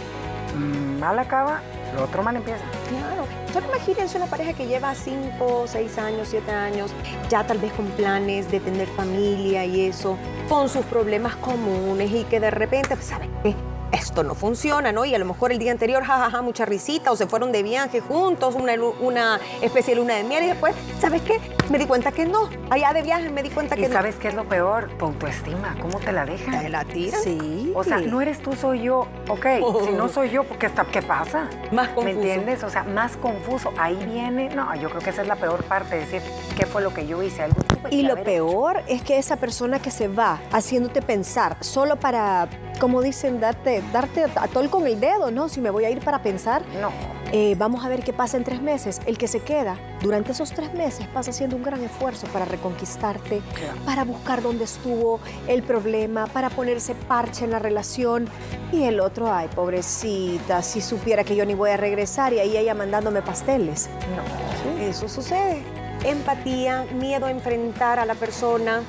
mm, 0.54 1.00
mal 1.00 1.18
acaba, 1.18 1.60
lo 1.94 2.04
otro 2.04 2.22
mal 2.22 2.36
empieza. 2.36 2.64
Claro. 2.88 3.24
Solo 3.52 3.66
imagínense 3.68 4.18
una 4.18 4.26
pareja 4.26 4.52
que 4.52 4.66
lleva 4.66 4.94
5, 4.94 5.64
6 5.66 5.98
años, 5.98 6.28
7 6.28 6.50
años, 6.52 6.92
ya 7.30 7.46
tal 7.46 7.58
vez 7.58 7.72
con 7.72 7.86
planes 7.86 8.50
de 8.50 8.60
tener 8.60 8.86
familia 8.88 9.64
y 9.64 9.86
eso, 9.86 10.18
con 10.48 10.68
sus 10.68 10.84
problemas 10.84 11.36
comunes 11.36 12.10
y 12.10 12.24
que 12.24 12.38
de 12.38 12.50
repente, 12.50 12.96
pues, 12.96 13.06
¿saben 13.06 13.30
qué? 13.42 13.54
Esto 13.96 14.22
no 14.22 14.34
funciona, 14.34 14.92
¿no? 14.92 15.04
Y 15.04 15.14
a 15.14 15.18
lo 15.18 15.24
mejor 15.24 15.52
el 15.52 15.58
día 15.58 15.72
anterior, 15.72 16.04
jajaja, 16.04 16.42
mucha 16.42 16.64
risita, 16.64 17.10
o 17.10 17.16
se 17.16 17.26
fueron 17.26 17.52
de 17.52 17.62
viaje 17.62 18.00
juntos, 18.00 18.54
una, 18.54 18.74
una 19.00 19.40
especie 19.62 19.94
de 19.94 20.00
luna 20.00 20.14
de 20.14 20.24
miel, 20.24 20.44
y 20.44 20.46
después, 20.48 20.74
¿sabes 21.00 21.22
qué? 21.22 21.40
Me 21.70 21.78
di 21.78 21.86
cuenta 21.86 22.12
que 22.12 22.26
no. 22.26 22.48
Allá 22.70 22.92
de 22.92 23.02
viaje 23.02 23.28
me 23.30 23.42
di 23.42 23.50
cuenta 23.50 23.74
que 23.74 23.82
¿Y 23.82 23.86
sabes 23.86 24.16
qué 24.16 24.28
es 24.28 24.34
lo 24.34 24.44
peor? 24.44 24.88
Tu 24.98 25.06
autoestima. 25.06 25.76
¿Cómo 25.80 25.98
te 25.98 26.12
la 26.12 26.24
dejan? 26.24 26.60
¿Te 26.60 26.68
la 26.68 26.84
tiran? 26.84 27.20
Sí. 27.20 27.72
O 27.74 27.82
sea, 27.82 27.98
no 27.98 28.20
eres 28.20 28.40
tú, 28.40 28.52
soy 28.52 28.82
yo. 28.82 29.08
Ok, 29.28 29.46
si 29.84 29.92
no 29.92 30.08
soy 30.08 30.30
yo, 30.30 30.44
¿qué, 30.58 30.66
está, 30.66 30.84
¿qué 30.84 31.02
pasa? 31.02 31.48
Más 31.72 31.88
confuso. 31.88 32.04
¿Me 32.04 32.10
entiendes? 32.12 32.62
O 32.62 32.70
sea, 32.70 32.84
más 32.84 33.16
confuso. 33.16 33.72
Ahí 33.78 33.96
viene, 34.04 34.48
no, 34.50 34.74
yo 34.76 34.88
creo 34.90 35.02
que 35.02 35.10
esa 35.10 35.22
es 35.22 35.28
la 35.28 35.36
peor 35.36 35.64
parte, 35.64 35.96
decir, 35.96 36.22
¿qué 36.56 36.66
fue 36.66 36.82
lo 36.82 36.94
que 36.94 37.06
yo 37.06 37.22
hice? 37.22 37.42
Algo 37.42 37.56
y 37.90 38.02
lo 38.02 38.22
peor 38.22 38.82
es 38.86 39.02
que 39.02 39.18
esa 39.18 39.36
persona 39.36 39.80
que 39.80 39.90
se 39.90 40.08
va 40.08 40.40
haciéndote 40.52 41.02
pensar 41.02 41.56
solo 41.60 41.96
para, 41.96 42.48
como 42.80 43.02
dicen, 43.02 43.40
darte, 43.40 43.82
darte 43.92 44.24
a 44.24 44.48
tol 44.48 44.70
con 44.70 44.86
el 44.86 45.00
dedo, 45.00 45.30
¿no? 45.30 45.48
Si 45.48 45.60
me 45.60 45.70
voy 45.70 45.84
a 45.84 45.90
ir 45.90 46.00
para 46.00 46.22
pensar. 46.22 46.62
No. 46.80 46.90
Eh, 47.32 47.56
vamos 47.58 47.84
a 47.84 47.88
ver 47.88 48.04
qué 48.04 48.12
pasa 48.12 48.36
en 48.36 48.44
tres 48.44 48.62
meses. 48.62 49.00
El 49.04 49.18
que 49.18 49.26
se 49.26 49.40
queda 49.40 49.76
durante 50.00 50.32
esos 50.32 50.52
tres 50.52 50.72
meses 50.74 51.06
pasa 51.08 51.30
haciendo 51.30 51.56
un 51.56 51.62
gran 51.64 51.82
esfuerzo 51.82 52.28
para 52.28 52.44
reconquistarte, 52.44 53.42
para 53.84 54.04
buscar 54.04 54.42
dónde 54.42 54.64
estuvo 54.64 55.18
el 55.48 55.64
problema, 55.64 56.26
para 56.28 56.50
ponerse 56.50 56.94
parche 56.94 57.44
en 57.44 57.50
la 57.50 57.58
relación. 57.58 58.28
Y 58.72 58.84
el 58.84 59.00
otro, 59.00 59.32
ay, 59.32 59.48
pobrecita, 59.54 60.62
si 60.62 60.80
supiera 60.80 61.24
que 61.24 61.34
yo 61.34 61.44
ni 61.44 61.54
voy 61.54 61.70
a 61.70 61.76
regresar 61.76 62.32
y 62.32 62.38
ahí 62.38 62.56
ella 62.56 62.74
mandándome 62.74 63.22
pasteles. 63.22 63.88
No, 64.14 64.82
eso 64.82 65.08
sucede 65.08 65.64
empatía, 66.04 66.86
miedo 66.94 67.26
a 67.26 67.30
enfrentar 67.30 67.98
a 67.98 68.04
la 68.04 68.14
persona, 68.14 68.82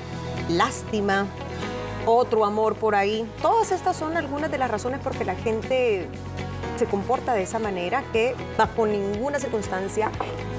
lástima, 0.48 1.26
otro 2.06 2.44
amor 2.44 2.76
por 2.76 2.94
ahí. 2.94 3.30
Todas 3.42 3.72
estas 3.72 3.96
son 3.96 4.16
algunas 4.16 4.50
de 4.50 4.58
las 4.58 4.70
razones 4.70 5.00
por 5.00 5.16
que 5.16 5.24
la 5.24 5.34
gente 5.34 6.08
se 6.78 6.86
comporta 6.86 7.34
de 7.34 7.42
esa 7.42 7.58
manera 7.58 8.04
que 8.12 8.36
bajo 8.56 8.86
ninguna 8.86 9.38
circunstancia 9.38 10.10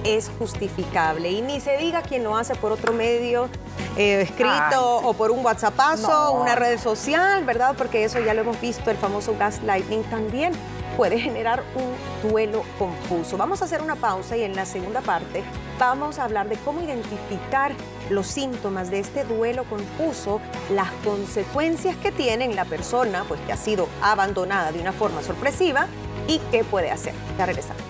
es 0.03 0.29
justificable. 0.37 1.31
Y 1.31 1.41
ni 1.41 1.59
se 1.59 1.77
diga 1.77 2.01
quien 2.01 2.23
lo 2.23 2.35
hace 2.35 2.55
por 2.55 2.71
otro 2.71 2.93
medio 2.93 3.49
eh, 3.97 4.21
escrito 4.21 4.97
o 4.97 5.13
por 5.13 5.31
un 5.31 5.43
WhatsAppazo, 5.43 6.33
una 6.33 6.55
red 6.55 6.79
social, 6.79 7.43
¿verdad? 7.45 7.75
Porque 7.77 8.03
eso 8.03 8.19
ya 8.19 8.33
lo 8.33 8.41
hemos 8.41 8.59
visto, 8.59 8.91
el 8.91 8.97
famoso 8.97 9.35
gaslighting 9.37 10.03
también 10.03 10.53
puede 10.97 11.19
generar 11.19 11.63
un 11.75 12.29
duelo 12.29 12.63
confuso. 12.77 13.37
Vamos 13.37 13.61
a 13.61 13.65
hacer 13.65 13.81
una 13.81 13.95
pausa 13.95 14.37
y 14.37 14.43
en 14.43 14.55
la 14.55 14.65
segunda 14.65 15.01
parte 15.01 15.43
vamos 15.77 16.19
a 16.19 16.25
hablar 16.25 16.49
de 16.49 16.57
cómo 16.57 16.81
identificar 16.81 17.73
los 18.09 18.27
síntomas 18.27 18.89
de 18.89 18.99
este 18.99 19.23
duelo 19.23 19.63
confuso, 19.65 20.41
las 20.71 20.91
consecuencias 21.03 21.95
que 21.97 22.11
tiene 22.11 22.45
en 22.45 22.55
la 22.55 22.65
persona 22.65 23.23
pues, 23.27 23.39
que 23.41 23.53
ha 23.53 23.57
sido 23.57 23.87
abandonada 24.01 24.71
de 24.71 24.79
una 24.79 24.91
forma 24.91 25.21
sorpresiva 25.21 25.87
y 26.27 26.39
qué 26.51 26.63
puede 26.63 26.91
hacer. 26.91 27.13
Ya 27.37 27.45
regresamos. 27.45 27.83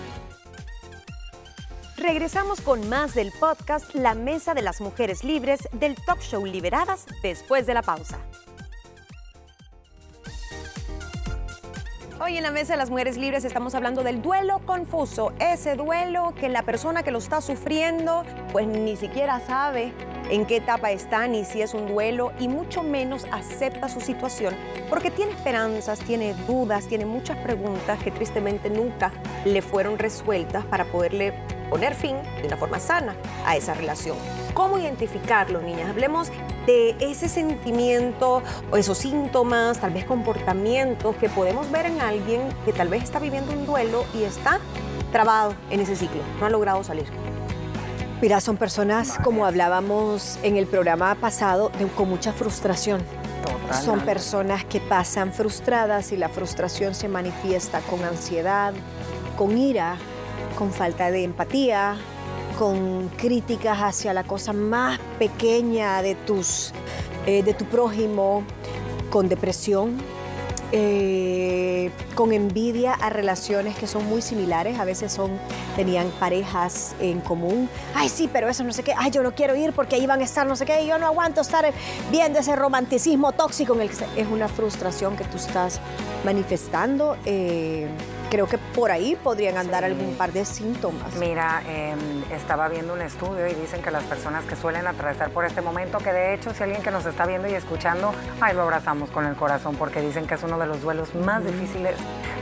Regresamos 1.96 2.62
con 2.62 2.88
más 2.88 3.14
del 3.14 3.30
podcast 3.38 3.94
La 3.94 4.14
Mesa 4.14 4.54
de 4.54 4.62
las 4.62 4.80
Mujeres 4.80 5.22
Libres 5.22 5.68
del 5.72 5.96
Top 5.96 6.18
Show 6.20 6.46
Liberadas 6.46 7.04
después 7.22 7.66
de 7.66 7.74
la 7.74 7.82
pausa. 7.82 8.18
Hoy 12.22 12.36
en 12.36 12.42
la 12.42 12.50
Mesa 12.50 12.74
de 12.74 12.76
las 12.76 12.90
Mujeres 12.90 13.16
Libres 13.16 13.46
estamos 13.46 13.74
hablando 13.74 14.02
del 14.02 14.20
duelo 14.20 14.60
confuso, 14.66 15.32
ese 15.38 15.74
duelo 15.74 16.34
que 16.38 16.50
la 16.50 16.64
persona 16.64 17.02
que 17.02 17.10
lo 17.10 17.16
está 17.16 17.40
sufriendo 17.40 18.24
pues 18.52 18.66
ni 18.66 18.94
siquiera 18.94 19.40
sabe 19.40 19.94
en 20.28 20.44
qué 20.44 20.56
etapa 20.56 20.90
está 20.90 21.26
ni 21.28 21.46
si 21.46 21.62
es 21.62 21.72
un 21.72 21.86
duelo 21.86 22.32
y 22.38 22.48
mucho 22.48 22.82
menos 22.82 23.26
acepta 23.32 23.88
su 23.88 24.02
situación 24.02 24.54
porque 24.90 25.10
tiene 25.10 25.32
esperanzas, 25.32 26.00
tiene 26.00 26.34
dudas, 26.46 26.86
tiene 26.88 27.06
muchas 27.06 27.38
preguntas 27.38 27.98
que 28.02 28.10
tristemente 28.10 28.68
nunca 28.68 29.12
le 29.46 29.62
fueron 29.62 29.98
resueltas 29.98 30.66
para 30.66 30.84
poderle 30.84 31.32
poner 31.70 31.94
fin 31.94 32.16
de 32.40 32.48
una 32.48 32.56
forma 32.56 32.80
sana 32.80 33.14
a 33.46 33.56
esa 33.56 33.72
relación. 33.72 34.16
¿Cómo 34.52 34.78
identificarlo, 34.78 35.62
niñas? 35.62 35.88
Hablemos 35.88 36.30
de 36.66 36.96
ese 37.00 37.28
sentimiento 37.28 38.42
o 38.70 38.76
esos 38.76 38.98
síntomas, 38.98 39.80
tal 39.80 39.92
vez 39.92 40.04
comportamientos 40.04 41.16
que 41.16 41.28
podemos 41.28 41.70
ver 41.70 41.86
en 41.86 42.00
alguien 42.00 42.42
que 42.64 42.72
tal 42.72 42.88
vez 42.88 43.04
está 43.04 43.18
viviendo 43.18 43.52
un 43.52 43.64
duelo 43.64 44.04
y 44.12 44.24
está 44.24 44.58
trabado 45.12 45.54
en 45.70 45.80
ese 45.80 45.96
ciclo, 45.96 46.20
no 46.38 46.46
ha 46.46 46.50
logrado 46.50 46.84
salir. 46.84 47.06
Mira, 48.20 48.40
son 48.40 48.58
personas, 48.58 49.18
como 49.24 49.46
hablábamos 49.46 50.38
en 50.42 50.58
el 50.58 50.66
programa 50.66 51.14
pasado, 51.14 51.72
con 51.96 52.10
mucha 52.10 52.34
frustración. 52.34 53.00
Son 53.82 54.00
personas 54.00 54.64
que 54.64 54.80
pasan 54.80 55.32
frustradas 55.32 56.12
y 56.12 56.16
la 56.16 56.28
frustración 56.28 56.94
se 56.94 57.08
manifiesta 57.08 57.80
con 57.80 58.04
ansiedad, 58.04 58.74
con 59.38 59.56
ira, 59.56 59.96
con 60.60 60.72
falta 60.72 61.10
de 61.10 61.24
empatía, 61.24 61.96
con 62.58 63.08
críticas 63.16 63.78
hacia 63.78 64.12
la 64.12 64.24
cosa 64.24 64.52
más 64.52 65.00
pequeña 65.18 66.02
de, 66.02 66.14
tus, 66.14 66.72
eh, 67.24 67.42
de 67.42 67.54
tu 67.54 67.64
prójimo, 67.64 68.44
con 69.08 69.30
depresión, 69.30 69.96
eh, 70.72 71.90
con 72.14 72.34
envidia 72.34 72.92
a 72.92 73.08
relaciones 73.08 73.74
que 73.74 73.86
son 73.86 74.04
muy 74.04 74.20
similares, 74.20 74.78
a 74.78 74.84
veces 74.84 75.10
son, 75.10 75.30
tenían 75.76 76.10
parejas 76.20 76.94
en 77.00 77.22
común. 77.22 77.66
Ay, 77.94 78.10
sí, 78.10 78.28
pero 78.30 78.46
eso 78.46 78.62
no 78.62 78.74
sé 78.74 78.82
qué, 78.82 78.92
ay, 78.94 79.10
yo 79.10 79.22
no 79.22 79.32
quiero 79.32 79.56
ir 79.56 79.72
porque 79.72 79.96
ahí 79.96 80.06
van 80.06 80.20
a 80.20 80.24
estar 80.24 80.46
no 80.46 80.56
sé 80.56 80.66
qué, 80.66 80.86
yo 80.86 80.98
no 80.98 81.06
aguanto 81.06 81.40
estar 81.40 81.72
viendo 82.12 82.38
ese 82.38 82.54
romanticismo 82.54 83.32
tóxico 83.32 83.72
en 83.76 83.80
el 83.80 83.88
que 83.88 84.04
es 84.14 84.28
una 84.28 84.46
frustración 84.46 85.16
que 85.16 85.24
tú 85.24 85.38
estás 85.38 85.80
manifestando. 86.22 87.16
Eh, 87.24 87.88
creo 88.30 88.46
que 88.46 88.58
por 88.58 88.90
ahí 88.92 89.16
podrían 89.16 89.58
andar 89.58 89.84
algún 89.84 90.14
par 90.14 90.32
de 90.32 90.44
síntomas. 90.44 91.14
Mira, 91.16 91.62
em, 91.66 92.22
estaba 92.32 92.68
viendo 92.68 92.94
un 92.94 93.02
estudio 93.02 93.46
y 93.48 93.54
dicen 93.54 93.82
que 93.82 93.90
las 93.90 94.04
personas 94.04 94.44
que 94.44 94.56
suelen 94.56 94.86
atravesar 94.86 95.30
por 95.30 95.44
este 95.44 95.60
momento, 95.60 95.98
que 95.98 96.12
de 96.12 96.34
hecho 96.34 96.54
si 96.54 96.62
alguien 96.62 96.82
que 96.82 96.90
nos 96.90 97.04
está 97.04 97.26
viendo 97.26 97.48
y 97.48 97.54
escuchando, 97.54 98.14
ahí 98.40 98.54
lo 98.54 98.62
abrazamos 98.62 99.10
con 99.10 99.26
el 99.26 99.34
corazón 99.34 99.74
porque 99.76 100.00
dicen 100.00 100.26
que 100.26 100.34
es 100.34 100.42
uno 100.42 100.58
de 100.58 100.66
los 100.66 100.80
duelos 100.80 101.14
más 101.14 101.44
difíciles 101.44 101.96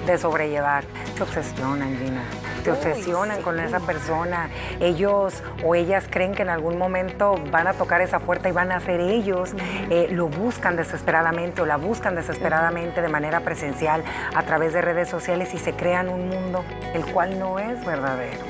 de 0.06 0.18
sobrellevar. 0.18 0.84
Te 1.16 1.22
obsesionan, 1.22 1.96
Gina. 1.98 2.22
Te 2.62 2.70
obsesionan 2.70 3.42
con 3.42 3.58
esa 3.58 3.80
persona. 3.80 4.50
Ellos 4.80 5.42
o 5.64 5.74
ellas 5.74 6.04
creen 6.10 6.34
que 6.34 6.42
en 6.42 6.50
algún 6.50 6.76
momento 6.76 7.36
van 7.50 7.66
a 7.66 7.72
tocar 7.72 8.00
esa 8.00 8.20
puerta 8.20 8.48
y 8.48 8.52
van 8.52 8.72
a 8.72 8.80
ser 8.80 9.00
ellos. 9.00 9.50
Eh, 9.90 10.08
lo 10.10 10.28
buscan 10.28 10.76
desesperadamente 10.76 11.62
o 11.62 11.66
la 11.66 11.76
buscan 11.76 12.14
desesperadamente 12.14 13.00
de 13.00 13.08
manera 13.08 13.40
presencial 13.40 14.02
a 14.34 14.42
través 14.42 14.72
de 14.72 14.82
redes 14.82 15.08
sociales 15.08 15.54
y 15.54 15.58
se 15.58 15.74
crean 15.78 16.08
un 16.08 16.28
mundo 16.28 16.64
el 16.92 17.04
cual 17.06 17.38
no 17.38 17.58
es 17.58 17.84
verdadero. 17.86 18.44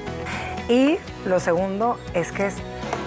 Y 0.68 0.98
lo 1.24 1.40
segundo 1.40 1.98
es 2.12 2.32
que 2.32 2.50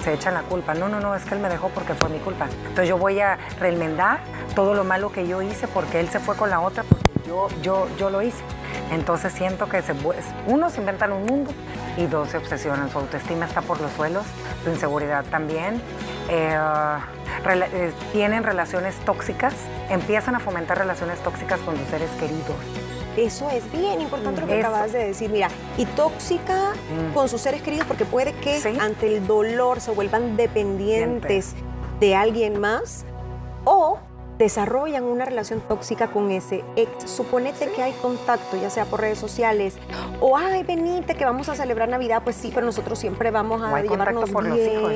se 0.03 0.13
echan 0.13 0.33
la 0.33 0.41
culpa. 0.43 0.73
No, 0.73 0.89
no, 0.89 0.99
no, 0.99 1.15
es 1.15 1.23
que 1.25 1.35
él 1.35 1.41
me 1.41 1.49
dejó 1.49 1.69
porque 1.69 1.93
fue 1.93 2.09
mi 2.09 2.19
culpa. 2.19 2.47
Entonces 2.61 2.87
yo 2.87 2.97
voy 2.97 3.19
a 3.19 3.37
reenmendar 3.59 4.19
todo 4.55 4.73
lo 4.73 4.83
malo 4.83 5.11
que 5.11 5.27
yo 5.27 5.41
hice 5.41 5.67
porque 5.67 5.99
él 5.99 6.09
se 6.09 6.19
fue 6.19 6.35
con 6.35 6.49
la 6.49 6.59
otra 6.61 6.83
porque 6.83 7.05
yo, 7.27 7.47
yo, 7.61 7.87
yo 7.97 8.09
lo 8.09 8.21
hice. 8.21 8.41
Entonces 8.91 9.31
siento 9.33 9.69
que 9.69 9.81
uno 10.47 10.69
se 10.69 10.79
inventan 10.79 11.11
un 11.11 11.25
mundo 11.25 11.51
y 11.97 12.05
dos 12.07 12.29
se 12.29 12.37
obsesionan. 12.37 12.89
Su 12.89 12.99
autoestima 12.99 13.45
está 13.45 13.61
por 13.61 13.79
los 13.79 13.91
suelos, 13.93 14.25
su 14.63 14.69
inseguridad 14.69 15.23
también. 15.25 15.81
Eh, 16.29 16.57
eh, 17.49 17.93
tienen 18.11 18.43
relaciones 18.43 18.95
tóxicas, 19.05 19.53
empiezan 19.89 20.35
a 20.35 20.39
fomentar 20.39 20.77
relaciones 20.77 21.19
tóxicas 21.19 21.59
con 21.61 21.77
sus 21.77 21.87
seres 21.87 22.09
queridos. 22.19 22.55
Eso 23.17 23.49
es 23.49 23.69
bien 23.71 24.01
importante 24.01 24.41
lo 24.41 24.47
que 24.47 24.59
acabas 24.59 24.93
de 24.93 25.05
decir. 25.05 25.29
Mira, 25.29 25.49
y 25.77 25.85
tóxica 25.85 26.73
mm. 26.73 27.13
con 27.13 27.27
sus 27.27 27.41
seres 27.41 27.61
queridos 27.61 27.85
porque 27.87 28.05
puede 28.05 28.33
que 28.33 28.61
ante 28.79 29.17
el 29.17 29.27
dolor 29.27 29.81
se 29.81 29.91
vuelvan 29.91 30.37
dependientes 30.37 31.53
de 31.99 32.15
alguien 32.15 32.59
más 32.59 33.05
o 33.65 33.99
desarrollan 34.41 35.03
una 35.03 35.23
relación 35.25 35.61
tóxica 35.61 36.07
con 36.07 36.31
ese 36.31 36.63
ex. 36.75 37.09
Suponete 37.09 37.71
que 37.71 37.83
hay 37.83 37.93
contacto, 37.93 38.57
ya 38.57 38.71
sea 38.71 38.85
por 38.85 39.01
redes 39.01 39.19
sociales, 39.19 39.75
o 40.19 40.35
ay, 40.35 40.63
venite 40.63 41.15
que 41.15 41.25
vamos 41.25 41.47
a 41.47 41.55
celebrar 41.55 41.87
Navidad, 41.87 42.23
pues 42.23 42.35
sí, 42.35 42.51
pero 42.53 42.65
nosotros 42.65 42.97
siempre 42.97 43.29
vamos 43.29 43.61
a 43.61 43.71
o 43.71 43.75
hay 43.75 43.87
llevarnos 43.87 44.31
por 44.31 44.47
los 44.47 44.57
hijos, 44.57 44.93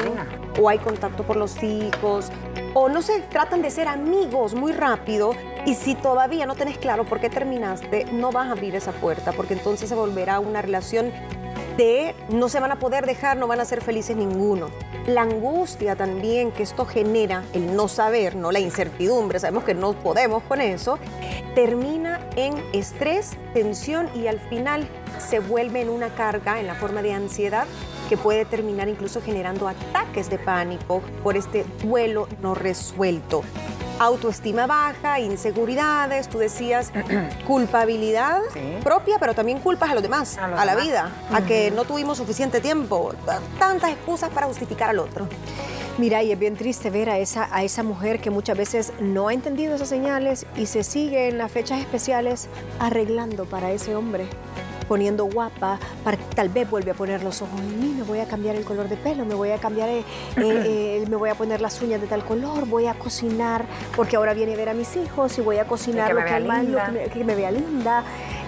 o 0.60 0.68
hay 0.68 0.80
contacto 0.80 1.24
por 1.24 1.36
los 1.36 1.62
hijos, 1.62 2.32
o 2.74 2.90
no 2.90 3.04
sé, 3.04 3.24
tratan 3.30 3.62
de 3.62 3.70
ser 3.70 3.88
amigos 3.88 4.56
muy 4.56 4.72
rápido 4.72 5.34
y 5.66 5.76
si 5.76 5.94
todavía 5.94 6.48
no 6.48 6.56
tenés 6.56 6.80
claro 6.80 7.06
por 7.06 7.20
qué 7.20 7.30
terminaste, 7.30 8.06
no 8.12 8.32
vas 8.32 8.48
a 8.48 8.52
abrir 8.54 8.76
esa 8.76 8.94
puerta, 8.94 9.32
porque 9.32 9.54
entonces 9.54 9.90
se 9.90 9.96
volverá 9.96 10.40
una 10.40 10.64
relación 10.64 11.12
de 11.78 12.16
no 12.30 12.50
se 12.50 12.60
van 12.60 12.72
a 12.72 12.80
poder 12.80 13.06
dejar, 13.06 13.38
no 13.38 13.48
van 13.48 13.60
a 13.60 13.66
ser 13.66 13.82
felices 13.82 14.16
ninguno. 14.16 14.70
la 15.08 15.22
angustia 15.22 15.96
también 15.96 16.52
que 16.52 16.64
esto 16.64 16.86
genera, 16.86 17.44
el 17.54 17.76
no 17.76 17.88
saber, 17.88 18.36
no 18.36 18.52
la 18.52 18.60
incertidumbre, 18.60 19.40
sabemos 19.40 19.64
que 19.64 19.76
no 19.76 19.94
podemos 19.94 20.42
con 20.44 20.62
eso, 20.62 20.98
termina 21.54 22.20
en 22.36 22.56
estrés, 22.74 23.38
tensión 23.54 24.10
y 24.16 24.28
al 24.28 24.40
final 24.40 24.88
se 25.20 25.40
vuelve 25.40 25.82
en 25.82 25.90
una 25.90 26.10
carga 26.16 26.60
en 26.60 26.68
la 26.68 26.74
forma 26.76 27.02
de 27.02 27.14
ansiedad 27.14 27.68
que 28.10 28.18
puede 28.18 28.46
terminar 28.46 28.88
incluso 28.88 29.22
generando 29.22 29.68
ataques 29.68 30.30
de 30.30 30.40
pánico 30.40 31.02
por 31.24 31.38
este 31.38 31.66
duelo 31.84 32.28
no 32.42 32.56
resuelto 32.56 33.44
autoestima 34.00 34.68
baja, 34.68 35.20
inseguridades, 35.20 36.28
tú 36.28 36.40
decías 36.40 36.92
culpabilidad 37.48 38.42
propia, 38.84 39.18
pero 39.20 39.34
también 39.34 39.60
culpas 39.60 39.92
a 39.92 39.94
los 39.94 40.04
demás, 40.04 40.38
a, 40.38 40.66
la 40.66 40.76
vida, 40.76 41.12
a 41.32 41.42
que 41.42 41.72
no 41.72 41.86
tuvimos 41.86 42.18
suficiente 42.18 42.62
tiempo, 42.62 43.14
tantas 43.60 43.92
excusas 43.92 44.30
para 44.30 44.48
justificar 44.48 44.90
al 44.90 45.00
otro. 45.00 45.28
Mira, 45.98 46.22
y 46.24 46.32
es 46.32 46.40
bien 46.40 46.58
triste 46.58 46.90
ver 46.90 47.10
a 47.10 47.20
esa, 47.20 47.48
a 47.56 47.64
esa 47.64 47.82
mujer 47.82 48.20
que 48.20 48.30
muchas 48.30 48.58
veces 48.58 48.92
no 49.00 49.30
ha 49.30 49.34
entendido 49.34 49.76
esas 49.76 49.88
señales 49.88 50.46
y 50.58 50.66
se 50.66 50.84
sigue 50.84 51.30
en 51.30 51.38
las 51.38 51.52
fechas 51.52 51.80
especiales 51.80 52.50
arreglando 52.80 53.46
para 53.46 53.72
ese 53.72 53.96
hombre 53.96 54.28
poniendo 54.88 55.26
guapa, 55.26 55.80
para, 56.04 56.18
tal 56.18 56.50
vez 56.50 56.70
vuelve 56.70 56.92
a 56.92 56.94
poner 56.94 57.24
los 57.24 57.42
ojos 57.42 57.60
en 57.60 57.80
mí, 57.80 57.94
me 57.98 58.04
voy 58.04 58.20
a 58.20 58.26
cambiar 58.26 58.56
el 58.56 58.64
color 58.64 58.88
de 58.90 58.98
pelo, 58.98 59.26
me 59.26 59.36
voy 59.36 59.52
a 59.52 59.58
cambiar, 59.58 59.90
eh, 59.90 60.00
eh, 60.00 60.04
eh, 61.02 61.06
me 61.10 61.16
voy 61.16 61.30
a 61.30 61.36
poner 61.36 61.62
las 61.62 61.82
uñas 61.82 62.02
de 62.02 62.08
tal 62.08 62.24
color, 62.24 62.68
voy 62.68 62.88
a 62.88 62.94
cocinar, 62.94 63.66
porque 63.96 64.16
ahora 64.16 64.34
viene 64.34 64.54
a 64.54 64.58
ver 64.58 64.70
a 64.70 64.74
mis 64.74 64.96
hijos 64.96 65.38
y 65.38 65.42
voy 65.42 65.58
a 65.58 65.66
cocinar 65.66 66.14
lo, 66.14 66.24
que, 66.24 67.10
que 67.12 67.24
me 67.24 67.36
vea 67.36 67.52
linda. 67.52 68.04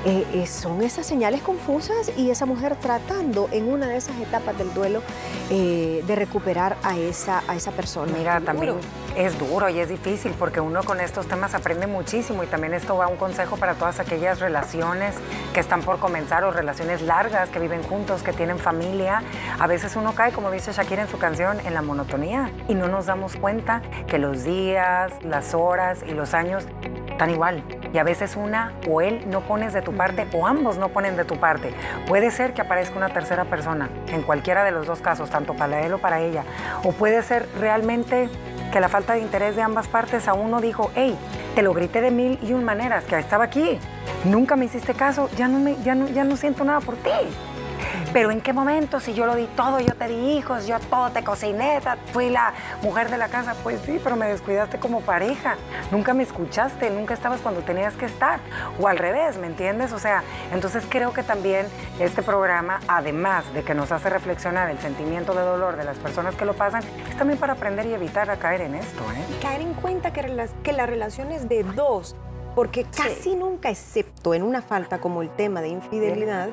Eh, 0.08 0.26
eh, 0.34 0.48
son 0.48 0.82
esas 0.84 1.06
señales 1.06 1.42
confusas 1.42 2.14
y 2.16 2.30
esa 2.30 2.46
mujer 2.46 2.78
tratando 2.78 3.50
en 3.52 3.68
una 3.68 3.88
de 3.88 3.98
esas 3.98 4.18
etapas 4.22 4.58
del 4.58 4.74
duelo 4.74 5.02
eh, 5.50 6.02
de 6.08 6.16
recuperar 6.16 6.78
a 6.82 6.98
esa, 6.98 7.44
a 7.46 7.58
esa 7.58 7.74
persona. 7.74 8.14
Mira, 8.18 8.40
también 8.40 8.76
es 9.18 9.38
duro 9.38 9.68
y 9.68 9.80
es 9.80 9.90
difícil 9.90 10.34
porque 10.40 10.62
uno 10.62 10.82
con 10.84 11.02
estos 11.02 11.28
temas 11.28 11.56
aprende 11.56 11.88
muchísimo 11.88 12.42
y 12.42 12.48
también 12.48 12.74
esto 12.74 12.96
va 12.96 13.10
un 13.10 13.18
consejo 13.18 13.58
para 13.58 13.74
todas 13.74 14.00
aquellas 14.00 14.40
relaciones 14.40 15.14
que 15.54 15.60
están 15.60 15.82
por 15.82 16.00
comenzar 16.00 16.46
o 16.46 16.52
relaciones 16.52 17.02
largas, 17.02 17.50
que 17.50 17.60
viven 17.60 17.84
juntos, 17.84 18.24
que 18.24 18.32
tienen 18.32 18.60
familia. 18.60 19.24
A 19.60 19.68
veces 19.68 19.98
uno 19.98 20.16
cae, 20.16 20.32
como 20.32 20.52
dice 20.52 20.72
Shakira 20.72 21.02
en 21.02 21.10
su 21.10 21.18
canción, 21.18 21.60
en 21.66 21.74
la 21.74 21.82
monotonía 21.82 22.50
y 22.70 22.76
no 22.76 22.88
nos 22.88 23.08
damos 23.08 23.36
cuenta 23.36 23.82
que 24.08 24.20
los 24.20 24.46
días, 24.46 25.12
las 25.22 25.54
horas 25.54 26.00
y 26.08 26.12
los 26.12 26.34
años 26.34 26.64
están 27.10 27.32
igual. 27.32 27.62
Y 27.94 27.98
a 27.98 28.04
veces 28.04 28.36
una 28.36 28.74
o 28.90 29.02
él 29.02 29.24
no 29.28 29.42
pones 29.42 29.74
de 29.74 29.82
tu 29.82 29.94
parte 29.94 30.28
o 30.34 30.48
ambos 30.48 30.78
no 30.78 30.90
ponen 30.90 31.18
de 31.18 31.26
tu 31.26 31.38
parte. 31.38 31.74
Puede 32.08 32.32
ser 32.32 32.54
que 32.54 32.62
aparezca 32.62 32.98
una 32.98 33.10
tercera 33.10 33.46
persona, 33.46 33.90
en 34.08 34.22
cualquiera 34.22 34.64
de 34.64 34.72
los 34.72 34.88
dos 34.88 35.00
casos, 35.00 35.30
tanto 35.30 35.54
para 35.54 35.82
él 35.82 35.94
o 35.94 35.98
para 35.98 36.22
ella. 36.22 36.44
O 36.84 36.92
puede 36.92 37.22
ser 37.24 37.48
realmente 37.60 38.30
que 38.72 38.80
la 38.80 38.90
falta 38.90 39.14
de 39.14 39.20
interés 39.20 39.56
de 39.56 39.62
ambas 39.62 39.88
partes 39.88 40.28
a 40.28 40.34
uno 40.34 40.62
dijo, 40.62 40.92
hey, 40.96 41.18
te 41.56 41.62
lo 41.62 41.74
grité 41.74 42.02
de 42.02 42.12
mil 42.12 42.38
y 42.44 42.54
un 42.54 42.64
maneras, 42.64 43.06
que 43.06 43.18
estaba 43.18 43.46
aquí, 43.46 43.80
nunca 44.26 44.56
me 44.56 44.66
hiciste 44.66 44.94
caso, 44.94 45.30
ya 45.38 45.48
no, 45.48 45.60
me, 45.60 45.76
ya 45.84 45.96
no, 45.96 46.08
ya 46.08 46.24
no 46.24 46.38
siento 46.38 46.64
nada 46.64 46.82
por 46.82 46.96
ti. 46.98 47.10
Pero 48.18 48.32
¿en 48.32 48.42
qué 48.42 48.52
momento? 48.52 49.00
Si 49.00 49.14
yo 49.14 49.28
lo 49.28 49.36
di 49.36 49.46
todo, 49.56 49.80
yo 49.80 49.94
te 49.94 50.08
di 50.08 50.32
hijos, 50.32 50.66
yo 50.66 50.80
todo 50.80 51.12
te 51.12 51.24
cociné, 51.24 51.80
fui 52.12 52.32
la 52.32 52.52
mujer 52.82 53.12
de 53.12 53.18
la 53.20 53.28
casa. 53.28 53.54
Pues 53.62 53.80
sí, 53.86 54.02
pero 54.04 54.16
me 54.16 54.28
descuidaste 54.28 54.80
como 54.80 55.02
pareja. 55.02 55.56
Nunca 55.92 56.16
me 56.16 56.24
escuchaste, 56.24 56.90
nunca 56.90 57.14
estabas 57.14 57.42
cuando 57.42 57.62
tenías 57.62 57.94
que 57.94 58.08
estar. 58.08 58.40
O 58.80 58.88
al 58.88 58.98
revés, 58.98 59.38
¿me 59.38 59.46
entiendes? 59.46 59.94
O 59.94 60.00
sea, 60.00 60.24
entonces 60.52 60.84
creo 60.90 61.14
que 61.14 61.22
también 61.22 61.68
este 62.00 62.24
programa, 62.24 62.80
además 62.88 63.54
de 63.54 63.62
que 63.62 63.76
nos 63.76 63.92
hace 63.92 64.10
reflexionar 64.10 64.72
el 64.72 64.80
sentimiento 64.80 65.36
de 65.36 65.42
dolor 65.42 65.78
de 65.78 65.84
las 65.84 66.00
personas 66.00 66.34
que 66.34 66.46
lo 66.46 66.56
pasan, 66.56 66.82
es 67.08 67.18
también 67.20 67.38
para 67.40 67.54
aprender 67.54 67.86
y 67.86 67.94
evitar 67.94 68.32
a 68.32 68.38
caer 68.38 68.62
en 68.62 68.74
esto. 68.74 69.04
¿eh? 69.12 69.38
Caer 69.44 69.62
en 69.62 69.76
cuenta 69.76 70.12
que, 70.12 70.50
que 70.64 70.74
la 70.74 70.88
relación 70.88 71.32
es 71.32 71.48
de 71.48 71.62
dos 71.62 72.16
porque 72.56 72.86
casi 72.86 73.36
nunca, 73.36 73.70
excepto 73.70 74.34
en 74.34 74.42
una 74.42 74.64
falta 74.64 74.98
como 74.98 75.22
el 75.22 75.30
tema 75.30 75.62
de 75.62 75.68
infidelidad, 75.68 76.50